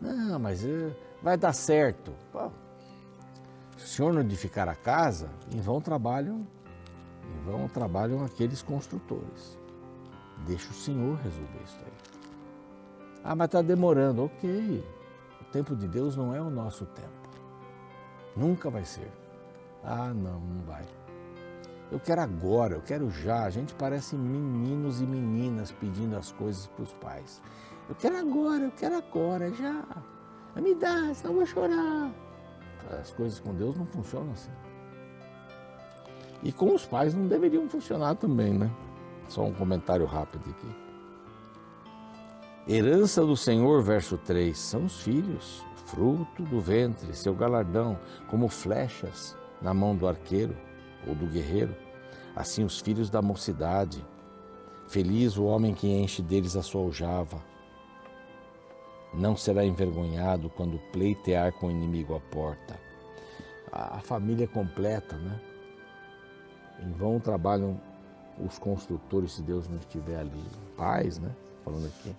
Não, 0.00 0.38
mas 0.38 0.64
eh, 0.64 0.94
vai 1.22 1.36
dar 1.36 1.52
certo. 1.52 2.12
Se 2.32 2.38
o 3.84 3.88
senhor 3.88 4.12
não 4.12 4.20
edificar 4.20 4.68
a 4.68 4.74
casa, 4.74 5.30
em 5.50 5.60
vão 5.60 5.80
trabalham, 5.80 6.46
em 7.24 7.44
vão 7.44 7.68
trabalham 7.68 8.24
aqueles 8.24 8.62
construtores. 8.62 9.58
Deixa 10.46 10.70
o 10.70 10.74
senhor 10.74 11.16
resolver 11.18 11.62
isso 11.64 11.78
aí. 11.84 11.92
Ah, 13.24 13.36
mas 13.36 13.46
está 13.46 13.62
demorando. 13.62 14.24
Ok. 14.24 14.84
O 15.40 15.44
tempo 15.52 15.76
de 15.76 15.86
Deus 15.86 16.16
não 16.16 16.34
é 16.34 16.40
o 16.40 16.50
nosso 16.50 16.86
tempo. 16.86 17.08
Nunca 18.36 18.70
vai 18.70 18.84
ser. 18.84 19.10
Ah, 19.84 20.12
não, 20.14 20.40
não 20.40 20.64
vai. 20.64 20.84
Eu 21.90 22.00
quero 22.00 22.22
agora, 22.22 22.74
eu 22.74 22.80
quero 22.80 23.10
já. 23.10 23.44
A 23.44 23.50
gente 23.50 23.74
parece 23.74 24.16
meninos 24.16 25.00
e 25.00 25.04
meninas 25.04 25.70
pedindo 25.70 26.16
as 26.16 26.32
coisas 26.32 26.66
para 26.66 26.82
os 26.82 26.92
pais. 26.94 27.42
Eu 27.88 27.94
quero 27.94 28.16
agora, 28.16 28.64
eu 28.64 28.72
quero 28.72 28.96
agora, 28.96 29.52
já. 29.52 29.84
Me 30.56 30.74
dá, 30.74 31.14
senão 31.14 31.32
eu 31.32 31.36
vou 31.36 31.46
chorar. 31.46 32.10
As 32.90 33.10
coisas 33.10 33.40
com 33.40 33.54
Deus 33.54 33.76
não 33.76 33.86
funcionam 33.86 34.32
assim. 34.32 34.50
E 36.42 36.52
com 36.52 36.74
os 36.74 36.84
pais 36.84 37.14
não 37.14 37.26
deveriam 37.26 37.68
funcionar 37.68 38.16
também, 38.16 38.52
né? 38.52 38.70
Só 39.28 39.44
um 39.44 39.52
comentário 39.52 40.04
rápido 40.06 40.50
aqui. 40.50 40.66
Herança 42.68 43.24
do 43.24 43.36
Senhor, 43.36 43.82
verso 43.82 44.16
3, 44.18 44.56
são 44.56 44.84
os 44.84 45.00
filhos, 45.00 45.64
fruto 45.86 46.42
do 46.44 46.60
ventre, 46.60 47.14
seu 47.14 47.34
galardão, 47.34 47.98
como 48.28 48.48
flechas 48.48 49.36
na 49.60 49.74
mão 49.74 49.96
do 49.96 50.06
arqueiro 50.06 50.56
ou 51.06 51.14
do 51.14 51.26
guerreiro, 51.26 51.74
assim 52.34 52.64
os 52.64 52.80
filhos 52.80 53.10
da 53.10 53.20
mocidade. 53.20 54.04
Feliz 54.88 55.36
o 55.36 55.44
homem 55.44 55.74
que 55.74 55.88
enche 55.88 56.22
deles 56.22 56.56
a 56.56 56.62
sua 56.62 56.82
aljava. 56.82 57.42
Não 59.14 59.36
será 59.36 59.64
envergonhado 59.64 60.48
quando 60.50 60.78
pleitear 60.90 61.52
com 61.52 61.66
o 61.66 61.70
inimigo 61.70 62.14
à 62.14 62.20
porta. 62.20 62.80
A 63.70 64.00
família 64.00 64.46
completa, 64.46 65.16
né? 65.16 65.40
Em 66.80 66.90
vão 66.92 67.20
trabalham 67.20 67.80
os 68.38 68.58
construtores 68.58 69.32
se 69.32 69.42
Deus 69.42 69.68
não 69.68 69.76
estiver 69.76 70.18
ali. 70.18 70.42
Pais, 70.76 71.18
né? 71.18 71.30
Falando 71.64 71.86
aqui. 71.86 72.14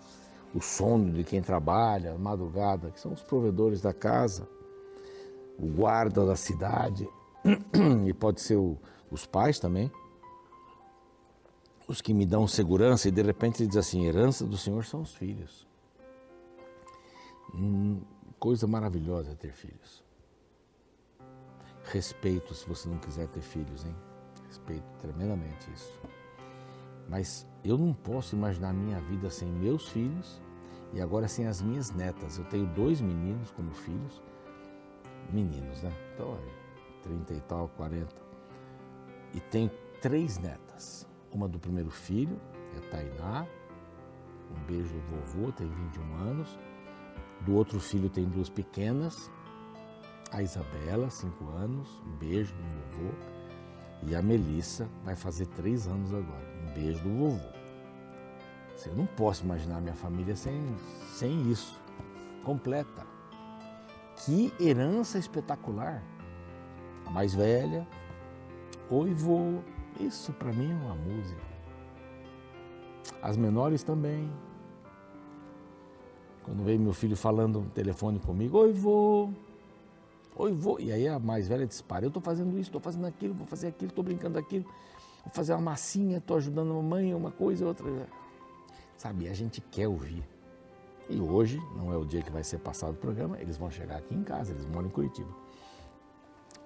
O 0.54 0.62
sono 0.62 1.12
de 1.12 1.24
quem 1.24 1.42
trabalha, 1.42 2.14
a 2.14 2.18
madrugada, 2.18 2.92
que 2.92 3.00
são 3.00 3.12
os 3.12 3.24
provedores 3.24 3.82
da 3.82 3.94
casa, 3.94 4.48
o 5.58 5.66
guarda 5.66 6.26
da 6.26 6.36
cidade, 6.36 7.08
e 8.08 8.14
pode 8.14 8.40
ser 8.40 8.58
o, 8.58 8.78
os 9.10 9.26
pais 9.26 9.60
também, 9.60 9.92
os 11.88 12.02
que 12.02 12.14
me 12.14 12.26
dão 12.26 12.48
segurança, 12.48 13.08
e 13.08 13.12
de 13.12 13.22
repente 13.22 13.62
ele 13.62 13.68
diz 13.68 13.78
assim: 13.78 14.06
herança 14.06 14.46
do 14.46 14.58
Senhor 14.58 14.86
são 14.86 15.02
os 15.02 15.14
filhos. 15.14 15.68
Hum, 17.54 18.02
coisa 18.40 18.68
maravilhosa 18.68 19.36
ter 19.36 19.52
filhos. 19.52 20.04
Respeito 21.86 22.54
se 22.54 22.68
você 22.68 22.88
não 22.88 22.98
quiser 22.98 23.28
ter 23.28 23.42
filhos, 23.42 23.86
hein? 23.86 23.96
Respeito 24.48 24.86
tremendamente 25.00 25.72
isso. 25.72 26.02
Mas 27.10 27.48
eu 27.64 27.78
não 27.78 27.94
posso 27.94 28.36
imaginar 28.36 28.74
minha 28.74 29.00
vida 29.02 29.30
sem 29.30 29.48
meus 29.48 29.90
filhos 29.90 30.42
e 30.94 31.02
agora 31.02 31.28
sem 31.28 31.48
as 31.48 31.62
minhas 31.62 31.92
netas. 31.92 32.38
Eu 32.38 32.46
tenho 32.46 32.66
dois 32.68 33.02
meninos 33.02 33.52
como 33.52 33.72
filhos, 33.74 34.22
meninos, 35.32 35.82
né? 35.82 35.92
Então, 36.14 36.38
30 37.02 37.34
e 37.34 37.42
tal, 37.42 37.68
40. 37.70 38.16
E 39.34 39.40
tenho 39.40 39.70
três 40.02 40.38
netas. 40.38 41.08
Uma 41.32 41.48
do 41.48 41.60
primeiro 41.60 41.90
filho, 41.90 42.40
é 42.78 42.80
Tainá. 42.90 43.46
Um 44.52 44.66
beijo 44.66 44.94
do 44.94 45.02
vovô, 45.02 45.52
tem 45.52 45.68
21 45.68 46.16
anos. 46.16 46.60
Do 47.46 47.56
outro 47.56 47.80
filho 47.80 48.10
tem 48.10 48.26
duas 48.26 48.50
pequenas. 48.50 49.32
A 50.32 50.42
Isabela, 50.42 51.10
5 51.10 51.50
anos. 51.50 51.88
Um 52.06 52.16
beijo 52.18 52.54
do 52.54 52.64
vovô. 52.64 53.14
E 54.04 54.16
a 54.16 54.22
Melissa 54.22 54.90
vai 55.04 55.16
fazer 55.16 55.48
3 55.48 55.88
anos 55.88 56.14
agora. 56.14 56.48
Um 56.64 56.74
beijo 56.74 57.04
do 57.04 57.10
vovô. 57.10 57.64
Eu 58.86 58.96
não 58.96 59.06
posso 59.06 59.46
imaginar 59.46 59.80
minha 59.80 59.94
família 59.94 60.36
sem, 60.36 60.62
sem 61.14 61.50
isso. 61.50 61.80
Completa. 62.44 63.06
Que 64.18 64.54
herança 64.60 65.18
espetacular 65.18 66.04
a 67.06 67.10
mais 67.10 67.34
velha, 67.34 67.88
oi 68.90 69.14
vô, 69.14 69.60
isso 70.00 70.32
para 70.34 70.52
mim 70.52 70.72
é 70.72 70.76
uma 70.76 70.96
música. 70.96 71.42
As 73.22 73.38
menores 73.38 73.84
também. 73.84 74.30
Quando 76.44 76.64
veio 76.64 76.80
meu 76.80 76.94
filho 76.94 77.16
falando 77.16 77.62
no 77.62 77.70
telefone 77.70 78.20
comigo, 78.20 78.58
oi 78.58 78.74
vô, 78.74 79.30
oi 80.36 80.52
vô, 80.52 80.78
e 80.80 80.92
aí 80.92 81.08
a 81.08 81.18
mais 81.18 81.48
velha 81.48 81.66
dispara, 81.66 82.06
eu 82.06 82.10
estou 82.10 82.22
fazendo 82.22 82.52
isso, 82.54 82.70
estou 82.70 82.82
fazendo 82.82 83.08
aquilo, 83.08 83.34
vou 83.34 83.48
fazer 83.48 83.68
aquilo, 83.68 83.90
estou 83.90 84.04
brincando 84.04 84.38
aquilo, 84.38 84.66
vou 85.24 85.34
fazer 85.34 85.54
uma 85.54 85.62
massinha, 85.62 86.18
estou 86.18 86.38
ajudando 86.38 86.72
a 86.72 86.76
mamãe, 86.76 87.14
uma 87.14 87.32
coisa, 87.32 87.66
outra. 87.66 87.88
Sabe, 88.98 89.28
a 89.28 89.34
gente 89.34 89.62
quer 89.62 89.88
ouvir. 89.88 90.24
E 91.10 91.20
hoje 91.20 91.62
não 91.76 91.92
é 91.94 91.98
o 91.98 92.06
dia 92.06 92.22
que 92.22 92.32
vai 92.32 92.44
ser 92.44 92.60
passado 92.60 92.94
o 92.94 92.98
programa, 92.98 93.40
eles 93.40 93.58
vão 93.58 93.70
chegar 93.70 93.98
aqui 93.98 94.14
em 94.14 94.24
casa, 94.24 94.52
eles 94.52 94.66
moram 94.66 94.88
em 94.88 94.92
Curitiba. 94.92 95.30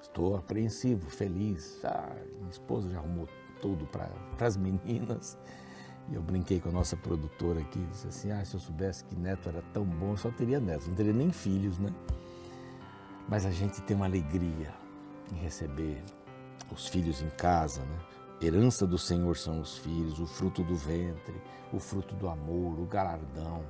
Estou 0.02 0.36
apreensivo, 0.36 1.10
feliz. 1.10 1.80
Ah, 1.84 2.16
minha 2.38 2.50
esposa 2.50 2.90
já 2.90 2.98
arrumou 2.98 3.28
tudo 3.62 3.86
para 3.86 4.10
as 4.40 4.58
meninas. 4.58 5.38
E 6.10 6.16
eu 6.16 6.22
brinquei 6.22 6.60
com 6.60 6.70
a 6.70 6.72
nossa 6.72 6.96
produtora 6.96 7.60
aqui, 7.60 7.80
disse 7.92 8.08
assim, 8.08 8.32
ah, 8.32 8.44
se 8.46 8.56
eu 8.56 8.60
soubesse 8.60 9.04
que 9.04 9.16
neto 9.16 9.50
era 9.50 9.62
tão 9.74 9.84
bom, 9.84 10.12
eu 10.12 10.18
só 10.18 10.32
teria 10.32 10.60
netos, 10.60 10.88
não 10.88 10.96
teria 10.96 11.14
nem 11.14 11.32
filhos, 11.32 11.78
né? 11.78 11.94
Mas 13.28 13.46
a 13.46 13.52
gente 13.52 13.82
tem 13.82 13.96
uma 13.96 14.06
alegria 14.06 14.74
em 15.32 15.36
receber 15.36 16.02
os 16.72 16.88
filhos 16.88 17.22
em 17.22 17.30
casa, 17.32 17.82
né? 17.82 18.00
Herança 18.42 18.86
do 18.86 18.98
Senhor 18.98 19.36
são 19.36 19.60
os 19.60 19.78
filhos, 19.80 20.20
o 20.20 20.28
fruto 20.28 20.64
do 20.64 20.76
ventre, 20.76 21.42
o 21.74 21.80
fruto 21.80 22.16
do 22.16 22.30
amor, 22.30 22.80
o 22.80 22.86
galardão. 22.86 23.66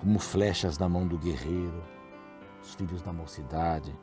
Como 0.00 0.18
flechas 0.18 0.78
na 0.78 0.88
mão 0.88 1.06
do 1.06 1.18
guerreiro, 1.18 1.84
os 2.62 2.74
filhos 2.74 3.02
da 3.02 3.12
mocidade. 3.12 3.94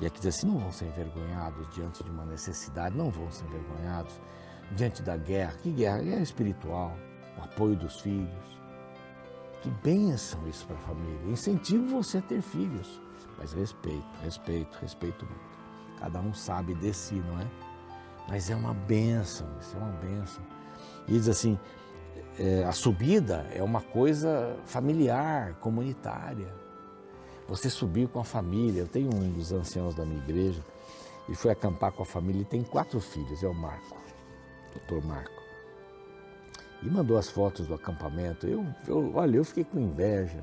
E 0.00 0.06
aqui 0.06 0.18
diz 0.18 0.34
assim: 0.34 0.48
não 0.48 0.58
vão 0.58 0.72
ser 0.72 0.86
envergonhados 0.86 1.72
diante 1.72 2.02
de 2.02 2.10
uma 2.10 2.24
necessidade, 2.24 2.96
não 2.96 3.08
vão 3.08 3.30
ser 3.30 3.44
envergonhados 3.44 4.20
diante 4.70 5.02
da 5.02 5.16
guerra. 5.16 5.54
Que 5.62 5.70
guerra? 5.70 5.98
Guerra 5.98 6.22
espiritual, 6.22 6.96
o 7.38 7.44
apoio 7.44 7.76
dos 7.76 8.00
filhos. 8.00 8.60
Que 9.62 9.68
bênção 9.68 10.46
isso 10.48 10.66
para 10.66 10.76
a 10.76 10.80
família. 10.80 11.30
Incentivo 11.30 11.86
você 11.86 12.18
a 12.18 12.22
ter 12.22 12.40
filhos, 12.40 13.00
mas 13.38 13.52
respeito, 13.52 14.06
respeito, 14.22 14.78
respeito 14.80 15.24
muito. 15.26 15.50
Cada 15.98 16.18
um 16.20 16.32
sabe 16.32 16.74
de 16.74 16.94
si, 16.94 17.16
não 17.16 17.38
é? 17.40 17.46
Mas 18.26 18.48
é 18.48 18.56
uma 18.56 18.72
bênção, 18.72 19.46
isso 19.60 19.76
é 19.76 19.78
uma 19.78 19.92
bênção. 19.92 20.42
E 21.06 21.12
diz 21.12 21.28
assim, 21.28 21.58
é, 22.38 22.64
a 22.64 22.72
subida 22.72 23.46
é 23.52 23.62
uma 23.62 23.82
coisa 23.82 24.56
familiar, 24.64 25.54
comunitária. 25.54 26.54
Você 27.46 27.68
subir 27.68 28.08
com 28.08 28.20
a 28.20 28.24
família. 28.24 28.82
Eu 28.82 28.88
tenho 28.88 29.12
um 29.12 29.30
dos 29.30 29.52
anciãos 29.52 29.94
da 29.94 30.06
minha 30.06 30.22
igreja 30.22 30.64
e 31.28 31.34
foi 31.34 31.50
acampar 31.50 31.92
com 31.92 32.02
a 32.02 32.06
família 32.06 32.42
e 32.42 32.44
tem 32.44 32.62
quatro 32.62 32.98
filhos, 32.98 33.42
é 33.42 33.48
o 33.48 33.54
Marco 33.54 33.99
doutor 34.72 35.04
Marco. 35.04 35.40
E 36.82 36.88
mandou 36.88 37.18
as 37.18 37.28
fotos 37.28 37.66
do 37.66 37.74
acampamento. 37.74 38.46
Eu, 38.46 38.66
eu 38.86 39.14
olha, 39.14 39.36
eu 39.36 39.44
fiquei 39.44 39.64
com 39.64 39.78
inveja. 39.78 40.40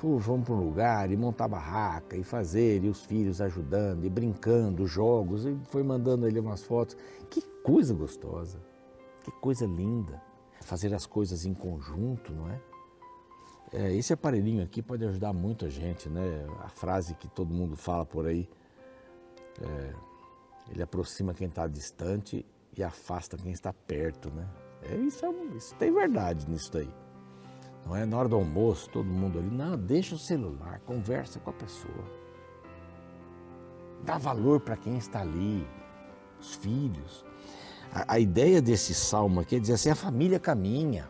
Pô, 0.00 0.16
vamos 0.18 0.46
para 0.46 0.54
um 0.54 0.64
lugar 0.64 1.10
e 1.10 1.16
montar 1.16 1.48
barraca 1.48 2.16
e 2.16 2.22
fazer, 2.22 2.84
e 2.84 2.88
os 2.88 3.04
filhos 3.04 3.40
ajudando, 3.40 4.04
e 4.04 4.08
brincando, 4.08 4.86
jogos, 4.86 5.44
e 5.44 5.56
foi 5.64 5.82
mandando 5.82 6.26
ele 6.26 6.38
umas 6.38 6.62
fotos. 6.62 6.96
Que 7.28 7.42
coisa 7.62 7.94
gostosa, 7.94 8.58
que 9.24 9.30
coisa 9.32 9.66
linda. 9.66 10.22
Fazer 10.60 10.92
as 10.94 11.06
coisas 11.06 11.44
em 11.44 11.54
conjunto, 11.54 12.32
não 12.32 12.48
é? 12.50 12.60
é 13.72 13.94
esse 13.94 14.12
aparelhinho 14.12 14.62
aqui 14.62 14.82
pode 14.82 15.04
ajudar 15.04 15.32
muito 15.32 15.64
a 15.64 15.68
gente, 15.68 16.08
né? 16.08 16.46
A 16.60 16.68
frase 16.68 17.14
que 17.14 17.26
todo 17.26 17.54
mundo 17.54 17.76
fala 17.76 18.04
por 18.04 18.26
aí, 18.26 18.48
é, 19.60 19.94
ele 20.70 20.82
aproxima 20.82 21.32
quem 21.32 21.48
está 21.48 21.66
distante 21.66 22.44
e 22.78 22.84
afasta 22.84 23.36
quem 23.36 23.50
está 23.50 23.72
perto, 23.72 24.30
né? 24.30 24.46
É, 24.82 24.94
isso, 24.96 25.26
é, 25.26 25.30
isso 25.56 25.74
tem 25.74 25.92
verdade 25.92 26.48
nisso 26.48 26.72
daí. 26.72 26.88
Não 27.84 27.96
é 27.96 28.06
na 28.06 28.16
hora 28.16 28.28
do 28.28 28.36
almoço, 28.36 28.88
todo 28.90 29.06
mundo 29.06 29.38
ali. 29.38 29.50
Não, 29.50 29.76
deixa 29.76 30.14
o 30.14 30.18
celular, 30.18 30.80
conversa 30.86 31.40
com 31.40 31.50
a 31.50 31.52
pessoa. 31.52 32.04
Dá 34.04 34.16
valor 34.16 34.60
para 34.60 34.76
quem 34.76 34.96
está 34.96 35.22
ali, 35.22 35.66
os 36.40 36.54
filhos. 36.54 37.24
A, 37.92 38.14
a, 38.14 38.18
ideia 38.20 38.62
desse 38.62 38.94
salmo 38.94 39.40
aqui 39.40 39.56
é 39.56 39.58
dizer 39.58 39.74
assim: 39.74 39.90
a 39.90 39.96
família 39.96 40.38
caminha. 40.38 41.08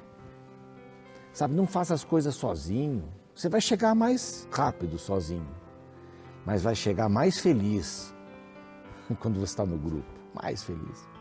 Sabe, 1.34 1.54
não 1.54 1.66
faça 1.66 1.92
as 1.92 2.02
coisas 2.02 2.34
sozinho. 2.34 3.04
Você 3.34 3.48
vai 3.48 3.60
chegar 3.60 3.94
mais 3.94 4.48
rápido 4.50 4.98
sozinho, 4.98 5.54
mas 6.46 6.62
vai 6.62 6.74
chegar 6.74 7.08
mais 7.08 7.38
feliz 7.38 8.12
quando 9.20 9.38
você 9.38 9.52
está 9.52 9.66
no 9.66 9.76
grupo 9.76 10.18
mais 10.34 10.62
feliz. 10.62 11.17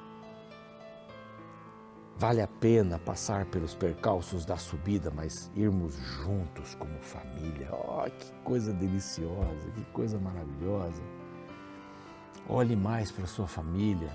Vale 2.19 2.41
a 2.41 2.47
pena 2.47 2.97
passar 2.97 3.45
pelos 3.45 3.75
percalços 3.75 4.43
da 4.43 4.57
subida, 4.57 5.11
mas 5.11 5.51
irmos 5.55 5.93
juntos 5.95 6.73
como 6.73 6.99
família. 6.99 7.69
Oh, 7.71 8.09
que 8.09 8.31
coisa 8.43 8.73
deliciosa, 8.73 9.69
que 9.75 9.85
coisa 9.91 10.17
maravilhosa. 10.17 11.03
Olhe 12.49 12.75
mais 12.75 13.11
para 13.11 13.27
sua 13.27 13.45
família. 13.45 14.11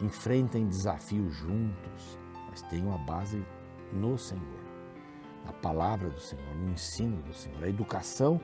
Enfrentem 0.00 0.66
desafios 0.66 1.36
juntos, 1.36 2.18
mas 2.50 2.62
tenham 2.62 2.92
a 2.92 2.98
base 2.98 3.46
no 3.92 4.18
Senhor, 4.18 4.60
na 5.44 5.52
palavra 5.52 6.10
do 6.10 6.20
Senhor, 6.20 6.52
no 6.56 6.72
ensino 6.72 7.22
do 7.22 7.32
Senhor. 7.32 7.62
A 7.62 7.68
educação 7.68 8.40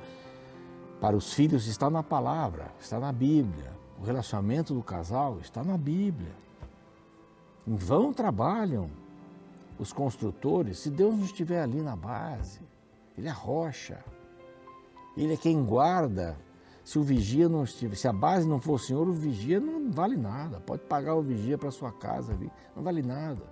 para 1.01 1.17
os 1.17 1.33
filhos 1.33 1.67
está 1.67 1.90
na 1.90 2.05
palavra, 2.05 2.73
está 2.79 3.01
na 3.01 3.11
Bíblia. 3.11 3.73
O 4.01 4.05
relacionamento 4.05 4.73
do 4.73 4.83
casal 4.83 5.40
está 5.40 5.64
na 5.64 5.77
Bíblia. 5.77 6.43
Em 7.66 7.77
vão 7.77 8.12
trabalham 8.12 8.90
os 9.79 9.92
construtores 9.92 10.79
se 10.79 10.90
Deus 10.90 11.14
não 11.16 11.24
estiver 11.24 11.62
ali 11.62 11.81
na 11.81 11.96
base. 11.96 12.61
Ele 13.16 13.29
é 13.29 13.33
rocha. 13.33 14.05
Ele 15.16 15.35
é 15.35 15.37
quem 15.37 15.64
guarda. 15.64 16.37
Se 16.85 16.98
o 16.98 17.03
vigia 17.03 17.48
não 17.48 17.64
estiver, 17.64 17.96
se 17.96 18.07
a 18.07 18.12
base 18.12 18.46
não 18.46 18.61
for 18.61 18.74
o 18.74 18.79
Senhor, 18.79 19.09
o 19.09 19.12
vigia 19.12 19.59
não 19.59 19.90
vale 19.90 20.16
nada. 20.16 20.61
Pode 20.61 20.83
pagar 20.83 21.14
o 21.14 21.22
vigia 21.22 21.57
para 21.57 21.70
sua 21.70 21.90
casa 21.90 22.35
ali, 22.35 22.53
não 22.77 22.83
vale 22.83 23.03
nada. 23.03 23.42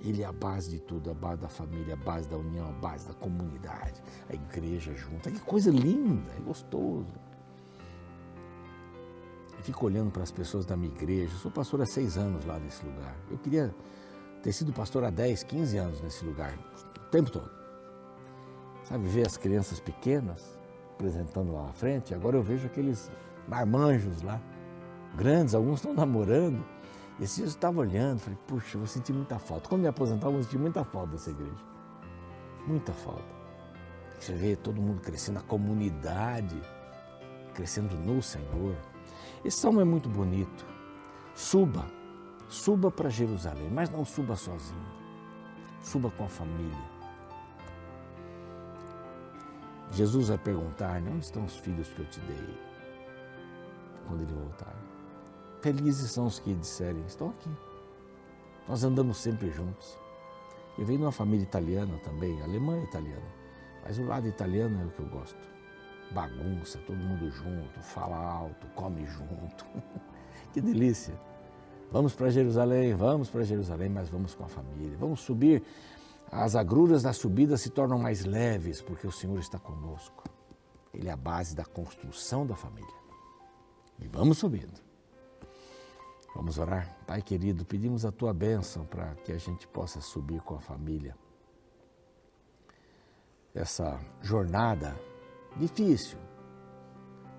Ele 0.00 0.22
é 0.22 0.26
a 0.26 0.32
base 0.32 0.70
de 0.70 0.80
tudo, 0.80 1.10
a 1.10 1.14
base 1.14 1.40
da 1.40 1.48
família, 1.48 1.94
a 1.94 1.96
base 1.96 2.28
da 2.28 2.36
união, 2.36 2.68
a 2.68 2.72
base 2.72 3.06
da 3.06 3.14
comunidade, 3.14 4.02
a 4.28 4.34
igreja 4.34 4.92
junta. 4.94 5.30
Que 5.30 5.40
coisa 5.40 5.70
linda, 5.70 6.32
é 6.36 6.40
gostoso. 6.40 7.14
Eu 9.58 9.64
fico 9.64 9.84
olhando 9.84 10.10
para 10.10 10.22
as 10.22 10.30
pessoas 10.30 10.64
da 10.64 10.76
minha 10.76 10.92
igreja. 10.92 11.34
Eu 11.34 11.38
sou 11.38 11.50
pastor 11.50 11.82
há 11.82 11.86
seis 11.86 12.16
anos 12.16 12.44
lá 12.44 12.58
nesse 12.58 12.84
lugar. 12.86 13.14
Eu 13.30 13.36
queria 13.38 13.74
ter 14.42 14.52
sido 14.52 14.72
pastor 14.72 15.04
há 15.04 15.10
10, 15.10 15.42
15 15.42 15.76
anos 15.76 16.00
nesse 16.00 16.24
lugar, 16.24 16.54
o 16.96 17.10
tempo 17.10 17.30
todo. 17.30 17.50
Sabe, 18.84 19.06
ver 19.08 19.26
as 19.26 19.36
crianças 19.36 19.80
pequenas 19.80 20.58
apresentando 20.94 21.52
lá 21.52 21.64
na 21.64 21.72
frente. 21.72 22.14
Agora 22.14 22.36
eu 22.36 22.42
vejo 22.42 22.66
aqueles 22.66 23.10
marmanjos 23.46 24.22
lá, 24.22 24.40
grandes, 25.16 25.54
alguns 25.54 25.80
estão 25.80 25.92
namorando. 25.92 26.64
E 27.16 27.22
dias 27.22 27.38
eu 27.38 27.46
estava 27.46 27.80
olhando, 27.80 28.20
falei, 28.20 28.38
puxa, 28.46 28.76
eu 28.76 28.80
vou 28.80 28.86
sentir 28.86 29.12
muita 29.12 29.38
falta. 29.38 29.68
Quando 29.68 29.82
me 29.82 29.88
aposentar, 29.88 30.28
eu 30.28 30.32
vou 30.32 30.42
sentir 30.42 30.58
muita 30.58 30.84
falta 30.84 31.12
dessa 31.12 31.30
igreja. 31.30 31.64
Muita 32.66 32.92
falta. 32.92 33.38
Você 34.20 34.32
vê 34.32 34.54
todo 34.56 34.80
mundo 34.80 35.00
crescendo, 35.00 35.38
a 35.38 35.42
comunidade 35.42 36.60
crescendo 37.54 37.96
no 37.96 38.22
Senhor. 38.22 38.76
Esse 39.44 39.58
salmo 39.58 39.80
é 39.80 39.84
muito 39.84 40.08
bonito. 40.08 40.66
Suba, 41.34 41.86
suba 42.48 42.90
para 42.90 43.08
Jerusalém, 43.08 43.70
mas 43.70 43.88
não 43.90 44.04
suba 44.04 44.34
sozinho. 44.34 44.98
Suba 45.80 46.10
com 46.10 46.24
a 46.24 46.28
família. 46.28 46.98
Jesus 49.92 50.28
vai 50.28 50.38
perguntar: 50.38 51.00
onde 51.02 51.24
estão 51.24 51.44
os 51.44 51.56
filhos 51.56 51.88
que 51.88 52.00
eu 52.00 52.06
te 52.06 52.20
dei? 52.20 52.58
Quando 54.06 54.22
ele 54.22 54.32
voltar. 54.32 54.74
Felizes 55.62 56.10
são 56.10 56.26
os 56.26 56.40
que 56.40 56.52
disserem: 56.54 57.04
estão 57.06 57.30
aqui. 57.30 57.50
Nós 58.68 58.82
andamos 58.82 59.18
sempre 59.18 59.50
juntos. 59.50 59.96
Eu 60.76 60.84
venho 60.84 60.98
de 60.98 61.04
uma 61.04 61.12
família 61.12 61.44
italiana 61.44 61.98
também, 62.04 62.40
alemã 62.42 62.78
e 62.78 62.84
italiana, 62.84 63.26
mas 63.84 63.98
o 63.98 64.04
lado 64.04 64.28
italiano 64.28 64.80
é 64.80 64.84
o 64.84 64.90
que 64.90 65.00
eu 65.00 65.06
gosto 65.06 65.57
bagunça, 66.12 66.78
todo 66.86 66.96
mundo 66.96 67.30
junto, 67.30 67.80
fala 67.80 68.16
alto, 68.16 68.66
come 68.74 69.04
junto. 69.06 69.66
que 70.52 70.60
delícia! 70.60 71.14
Vamos 71.90 72.14
para 72.14 72.28
Jerusalém, 72.28 72.94
vamos 72.94 73.30
para 73.30 73.42
Jerusalém, 73.42 73.88
mas 73.88 74.08
vamos 74.08 74.34
com 74.34 74.44
a 74.44 74.48
família. 74.48 74.96
Vamos 74.98 75.20
subir. 75.20 75.62
As 76.30 76.54
agruras 76.54 77.02
da 77.02 77.14
subida 77.14 77.56
se 77.56 77.70
tornam 77.70 77.98
mais 77.98 78.24
leves 78.24 78.82
porque 78.82 79.06
o 79.06 79.12
Senhor 79.12 79.38
está 79.38 79.58
conosco. 79.58 80.24
Ele 80.92 81.08
é 81.08 81.12
a 81.12 81.16
base 81.16 81.56
da 81.56 81.64
construção 81.64 82.46
da 82.46 82.54
família. 82.54 82.94
E 83.98 84.06
vamos 84.06 84.38
subindo. 84.38 84.78
Vamos 86.34 86.58
orar. 86.58 86.94
Pai 87.06 87.22
querido, 87.22 87.64
pedimos 87.64 88.04
a 88.04 88.12
tua 88.12 88.34
bênção 88.34 88.84
para 88.84 89.14
que 89.16 89.32
a 89.32 89.38
gente 89.38 89.66
possa 89.66 90.00
subir 90.00 90.42
com 90.42 90.54
a 90.54 90.60
família. 90.60 91.16
Essa 93.54 93.98
jornada 94.20 94.94
Difícil. 95.56 96.18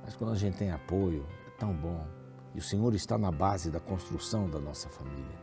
Mas 0.04 0.16
quando 0.16 0.34
a 0.34 0.36
gente 0.36 0.58
tem 0.58 0.72
apoio, 0.72 1.26
é 1.48 1.52
tão 1.52 1.74
bom. 1.74 2.06
E 2.54 2.60
o 2.60 2.62
Senhor 2.62 2.94
está 2.94 3.18
na 3.18 3.32
base 3.32 3.70
da 3.70 3.80
construção 3.80 4.50
da 4.50 4.60
nossa 4.60 4.90
família. 4.90 5.38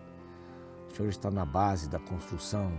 O 0.91 0.95
Senhor 0.95 1.09
está 1.09 1.31
na 1.31 1.45
base 1.45 1.89
da 1.89 1.99
construção 1.99 2.73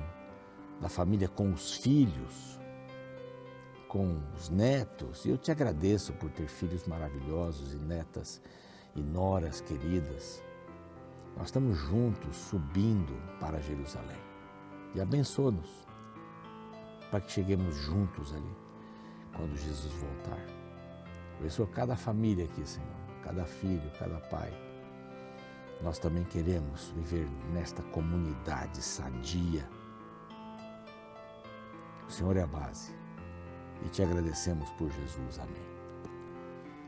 da 0.82 0.90
família 0.90 1.28
com 1.28 1.52
os 1.52 1.76
filhos, 1.76 2.60
com 3.88 4.22
os 4.36 4.50
netos. 4.50 5.26
E 5.26 5.30
eu 5.30 5.38
te 5.38 5.52
agradeço 5.52 6.14
por 6.14 6.30
ter 6.32 6.48
filhos 6.48 6.86
maravilhosos 6.86 7.74
e 7.74 7.78
netas 7.78 8.42
e 8.96 9.02
noras 9.02 9.62
queridas. 9.62 10.44
Nós 11.38 11.48
estamos 11.48 11.78
juntos 11.78 12.36
subindo 12.36 13.14
para 13.40 13.62
Jerusalém. 13.62 14.20
E 14.94 15.00
abençoa-nos 15.00 15.88
para 17.10 17.22
que 17.22 17.32
cheguemos 17.32 17.76
juntos 17.76 18.34
ali 18.34 18.67
quando 19.38 19.56
Jesus 19.56 19.94
voltar. 19.94 20.44
Abençoa 21.40 21.68
cada 21.68 21.96
família 21.96 22.46
aqui, 22.46 22.68
Senhor, 22.68 22.90
cada 23.24 23.46
filho, 23.46 23.90
cada 23.98 24.20
pai. 24.22 24.52
Nós 25.82 25.98
também 26.00 26.24
queremos 26.24 26.92
viver 26.96 27.28
nesta 27.54 27.84
comunidade 27.84 28.82
sadia. 28.82 29.70
O 32.08 32.12
Senhor 32.12 32.36
é 32.36 32.42
a 32.42 32.48
base. 32.48 32.96
E 33.86 33.90
te 33.90 34.02
agradecemos 34.02 34.68
por 34.72 34.90
Jesus. 34.90 35.38
Amém. 35.40 35.62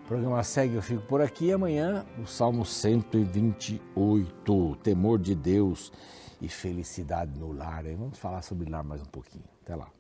O 0.04 0.08
programa 0.08 0.44
segue, 0.44 0.74
eu 0.74 0.82
fico 0.82 1.04
por 1.04 1.22
aqui. 1.22 1.52
Amanhã, 1.52 2.04
o 2.18 2.26
Salmo 2.26 2.66
128, 2.66 4.76
temor 4.78 5.20
de 5.20 5.36
Deus 5.36 5.94
e 6.42 6.50
felicidade 6.50 7.40
no 7.40 7.52
lar. 7.52 7.84
Vamos 7.96 8.18
falar 8.18 8.42
sobre 8.42 8.68
lar 8.68 8.84
mais 8.84 9.04
um 9.04 9.06
pouquinho. 9.06 9.46
Até 9.62 9.76
lá. 9.76 9.99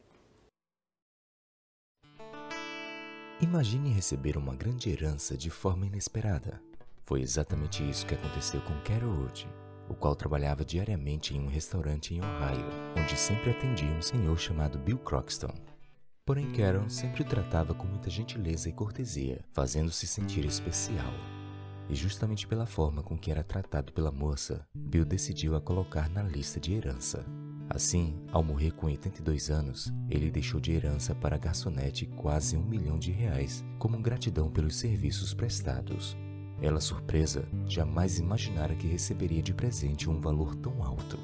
Imagine 3.41 3.89
receber 3.89 4.35
uma 4.35 4.53
grande 4.53 4.89
herança 4.89 5.37
de 5.37 5.49
forma 5.49 5.85
inesperada. 5.85 6.61
Foi 7.05 7.21
exatamente 7.21 7.89
isso 7.89 8.05
que 8.05 8.13
aconteceu 8.13 8.59
com 8.61 8.77
Carol 8.81 9.13
Wood, 9.13 9.47
o 9.87 9.95
qual 9.95 10.13
trabalhava 10.13 10.65
diariamente 10.65 11.33
em 11.33 11.39
um 11.39 11.47
restaurante 11.47 12.13
em 12.13 12.19
Ohio, 12.19 12.65
onde 12.97 13.17
sempre 13.17 13.51
atendia 13.51 13.89
um 13.91 14.01
senhor 14.01 14.37
chamado 14.37 14.77
Bill 14.77 14.97
Croxton. 14.97 15.53
Porém, 16.25 16.51
Carol 16.51 16.89
sempre 16.89 17.21
o 17.21 17.25
tratava 17.25 17.73
com 17.73 17.87
muita 17.87 18.09
gentileza 18.09 18.67
e 18.67 18.73
cortesia, 18.73 19.39
fazendo-se 19.53 20.05
sentir 20.05 20.43
especial. 20.43 21.13
E 21.87 21.95
justamente 21.95 22.45
pela 22.45 22.65
forma 22.65 23.01
com 23.01 23.17
que 23.17 23.31
era 23.31 23.41
tratado 23.41 23.93
pela 23.93 24.11
moça, 24.11 24.67
Bill 24.75 25.05
decidiu 25.05 25.55
a 25.55 25.61
colocar 25.61 26.09
na 26.09 26.21
lista 26.21 26.59
de 26.59 26.73
herança. 26.73 27.25
Assim, 27.69 28.15
ao 28.31 28.43
morrer 28.43 28.71
com 28.71 28.87
82 28.87 29.51
anos, 29.51 29.93
ele 30.09 30.31
deixou 30.31 30.59
de 30.59 30.71
herança 30.71 31.13
para 31.13 31.35
a 31.35 31.39
garçonete 31.39 32.07
quase 32.07 32.57
um 32.57 32.63
milhão 32.63 32.97
de 32.97 33.11
reais 33.11 33.63
como 33.77 33.99
gratidão 33.99 34.49
pelos 34.49 34.75
serviços 34.75 35.33
prestados. 35.33 36.17
Ela, 36.61 36.81
surpresa, 36.81 37.47
jamais 37.67 38.17
imaginara 38.17 38.75
que 38.75 38.87
receberia 38.87 39.41
de 39.41 39.53
presente 39.53 40.09
um 40.09 40.19
valor 40.19 40.55
tão 40.55 40.83
alto. 40.83 41.19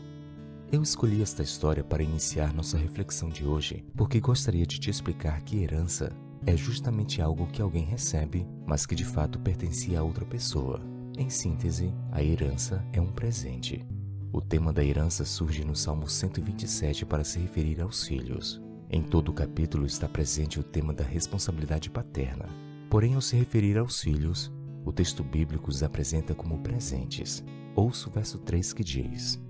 Eu 0.71 0.83
escolhi 0.83 1.21
esta 1.21 1.41
história 1.41 1.83
para 1.83 2.03
iniciar 2.03 2.53
nossa 2.53 2.77
reflexão 2.77 3.29
de 3.29 3.45
hoje 3.45 3.83
porque 3.95 4.19
gostaria 4.19 4.65
de 4.65 4.79
te 4.79 4.89
explicar 4.89 5.41
que 5.41 5.61
herança 5.63 6.11
é 6.45 6.55
justamente 6.55 7.21
algo 7.21 7.47
que 7.47 7.61
alguém 7.61 7.83
recebe, 7.83 8.47
mas 8.67 8.85
que 8.85 8.93
de 8.95 9.03
fato 9.05 9.39
pertencia 9.39 9.99
a 9.99 10.03
outra 10.03 10.25
pessoa. 10.25 10.79
Em 11.17 11.29
síntese, 11.29 11.93
a 12.11 12.21
herança 12.21 12.85
é 12.93 13.01
um 13.01 13.11
presente. 13.11 13.85
O 14.31 14.41
tema 14.41 14.73
da 14.73 14.83
herança 14.83 15.23
surge 15.23 15.63
no 15.63 15.75
Salmo 15.75 16.07
127 16.07 17.05
para 17.05 17.23
se 17.23 17.39
referir 17.39 17.81
aos 17.81 18.05
filhos. 18.05 18.61
Em 18.89 19.01
todo 19.01 19.29
o 19.29 19.33
capítulo 19.33 19.85
está 19.85 20.07
presente 20.07 20.59
o 20.59 20.63
tema 20.63 20.93
da 20.93 21.03
responsabilidade 21.03 21.89
paterna. 21.89 22.45
Porém, 22.89 23.15
ao 23.15 23.21
se 23.21 23.35
referir 23.35 23.77
aos 23.77 24.01
filhos, 24.01 24.51
o 24.85 24.91
texto 24.91 25.23
bíblico 25.23 25.69
os 25.69 25.81
apresenta 25.81 26.35
como 26.35 26.59
presentes. 26.59 27.43
Ouça 27.75 28.09
o 28.09 28.11
verso 28.11 28.37
3 28.39 28.73
que 28.73 28.83
diz: 28.83 29.41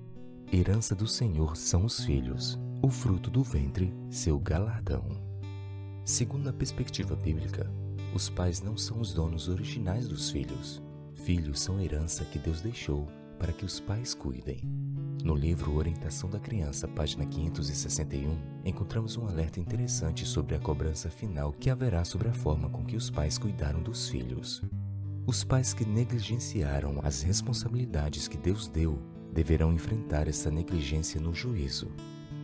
Herança 0.52 0.96
do 0.96 1.08
Senhor 1.08 1.58
são 1.58 1.86
os 1.86 2.06
filhos, 2.06 2.60
o 2.82 2.90
fruto 2.90 3.30
do 3.30 3.44
ventre, 3.44 3.94
seu 4.10 4.40
galardão. 4.40 5.04
Segundo 6.06 6.48
a 6.48 6.54
perspectiva 6.54 7.16
bíblica, 7.16 7.70
os 8.14 8.30
pais 8.30 8.62
não 8.62 8.78
são 8.78 9.00
os 9.02 9.14
donos 9.14 9.50
originais 9.50 10.08
dos 10.08 10.30
filhos. 10.30 10.82
Filhos 11.16 11.60
são 11.60 11.82
herança 11.82 12.24
que 12.24 12.38
Deus 12.38 12.62
deixou 12.62 13.08
para 13.46 13.54
que 13.54 13.64
os 13.64 13.80
pais 13.80 14.16
cuidem. 14.16 14.60
No 15.24 15.36
livro 15.36 15.76
Orientação 15.76 16.28
da 16.28 16.40
Criança, 16.40 16.88
página 16.88 17.28
561, 17.28 18.40
encontramos 18.66 19.18
um 19.18 19.28
alerta 19.28 19.60
interessante 19.60 20.26
sobre 20.26 20.56
a 20.56 20.60
cobrança 20.60 21.12
final 21.12 21.54
que 21.54 21.70
haverá 21.70 22.04
sobre 22.04 22.28
a 22.28 22.34
forma 22.34 22.68
com 22.70 22.84
que 22.84 22.96
os 22.96 23.12
pais 23.12 23.38
cuidaram 23.38 23.84
dos 23.84 24.10
filhos. 24.10 24.64
Os 25.28 25.44
pais 25.44 25.76
que 25.76 25.86
negligenciaram 25.86 27.00
as 27.04 27.22
responsabilidades 27.22 28.28
que 28.28 28.36
Deus 28.36 28.68
deu 28.68 28.98
deverão 29.32 29.72
enfrentar 29.72 30.28
essa 30.28 30.50
negligência 30.50 31.22
no 31.22 31.32
juízo. 31.32 31.92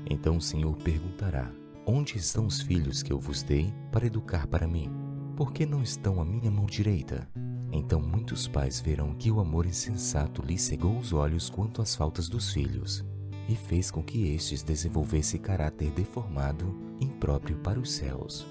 Então 0.07 0.37
o 0.37 0.41
Senhor 0.41 0.77
perguntará: 0.77 1.51
Onde 1.83 2.15
estão 2.19 2.45
os 2.45 2.61
filhos 2.61 3.01
que 3.01 3.11
eu 3.11 3.19
vos 3.19 3.41
dei 3.41 3.73
para 3.91 4.05
educar 4.05 4.45
para 4.45 4.67
mim? 4.67 4.91
Por 5.35 5.51
que 5.51 5.65
não 5.65 5.81
estão 5.81 6.21
à 6.21 6.25
minha 6.25 6.51
mão 6.51 6.67
direita? 6.67 7.27
Então 7.71 8.01
muitos 8.01 8.47
pais 8.47 8.81
verão 8.81 9.13
que 9.13 9.31
o 9.31 9.39
amor 9.39 9.65
insensato 9.65 10.41
lhe 10.41 10.57
cegou 10.57 10.97
os 10.97 11.13
olhos 11.13 11.49
quanto 11.49 11.81
às 11.81 11.95
faltas 11.95 12.27
dos 12.27 12.51
filhos, 12.51 13.05
e 13.47 13.55
fez 13.55 13.89
com 13.89 14.03
que 14.03 14.27
estes 14.33 14.61
desenvolvessem 14.61 15.39
caráter 15.39 15.91
deformado, 15.91 16.75
impróprio 16.99 17.57
para 17.57 17.79
os 17.79 17.91
céus. 17.91 18.45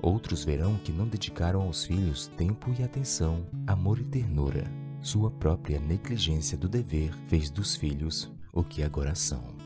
Outros 0.00 0.44
verão 0.44 0.76
que 0.76 0.92
não 0.92 1.08
dedicaram 1.08 1.62
aos 1.62 1.84
filhos 1.84 2.28
tempo 2.36 2.72
e 2.78 2.84
atenção, 2.84 3.46
amor 3.66 3.98
e 3.98 4.04
ternura. 4.04 4.64
Sua 5.00 5.30
própria 5.30 5.80
negligência 5.80 6.56
do 6.56 6.68
dever 6.68 7.12
fez 7.26 7.50
dos 7.50 7.74
filhos 7.74 8.30
o 8.52 8.62
que 8.62 8.82
agora 8.82 9.14
são. 9.14 9.56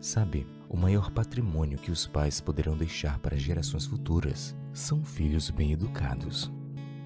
Sabe, 0.00 0.46
o 0.68 0.76
maior 0.76 1.10
patrimônio 1.10 1.78
que 1.78 1.90
os 1.90 2.06
pais 2.06 2.40
poderão 2.40 2.76
deixar 2.76 3.18
para 3.18 3.36
gerações 3.36 3.84
futuras 3.84 4.56
são 4.72 5.04
filhos 5.04 5.50
bem 5.50 5.72
educados, 5.72 6.50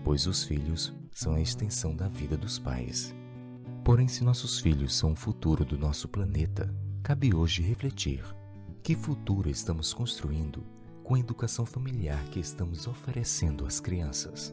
pois 0.04 0.26
os 0.26 0.44
filhos 0.44 0.94
são 1.14 1.34
a 1.34 1.40
extensão 1.40 1.94
da 1.94 2.08
vida 2.08 2.36
dos 2.36 2.58
pais. 2.58 3.14
Porém, 3.84 4.08
se 4.08 4.24
nossos 4.24 4.58
filhos 4.58 4.94
são 4.96 5.12
o 5.12 5.16
futuro 5.16 5.64
do 5.64 5.78
nosso 5.78 6.08
planeta, 6.08 6.74
cabe 7.02 7.32
hoje 7.34 7.62
refletir: 7.62 8.22
que 8.82 8.96
futuro 8.96 9.48
estamos 9.48 9.94
construindo 9.94 10.66
com 11.04 11.14
a 11.14 11.20
educação 11.20 11.64
familiar 11.64 12.22
que 12.24 12.40
estamos 12.40 12.88
oferecendo 12.88 13.64
às 13.64 13.78
crianças? 13.78 14.52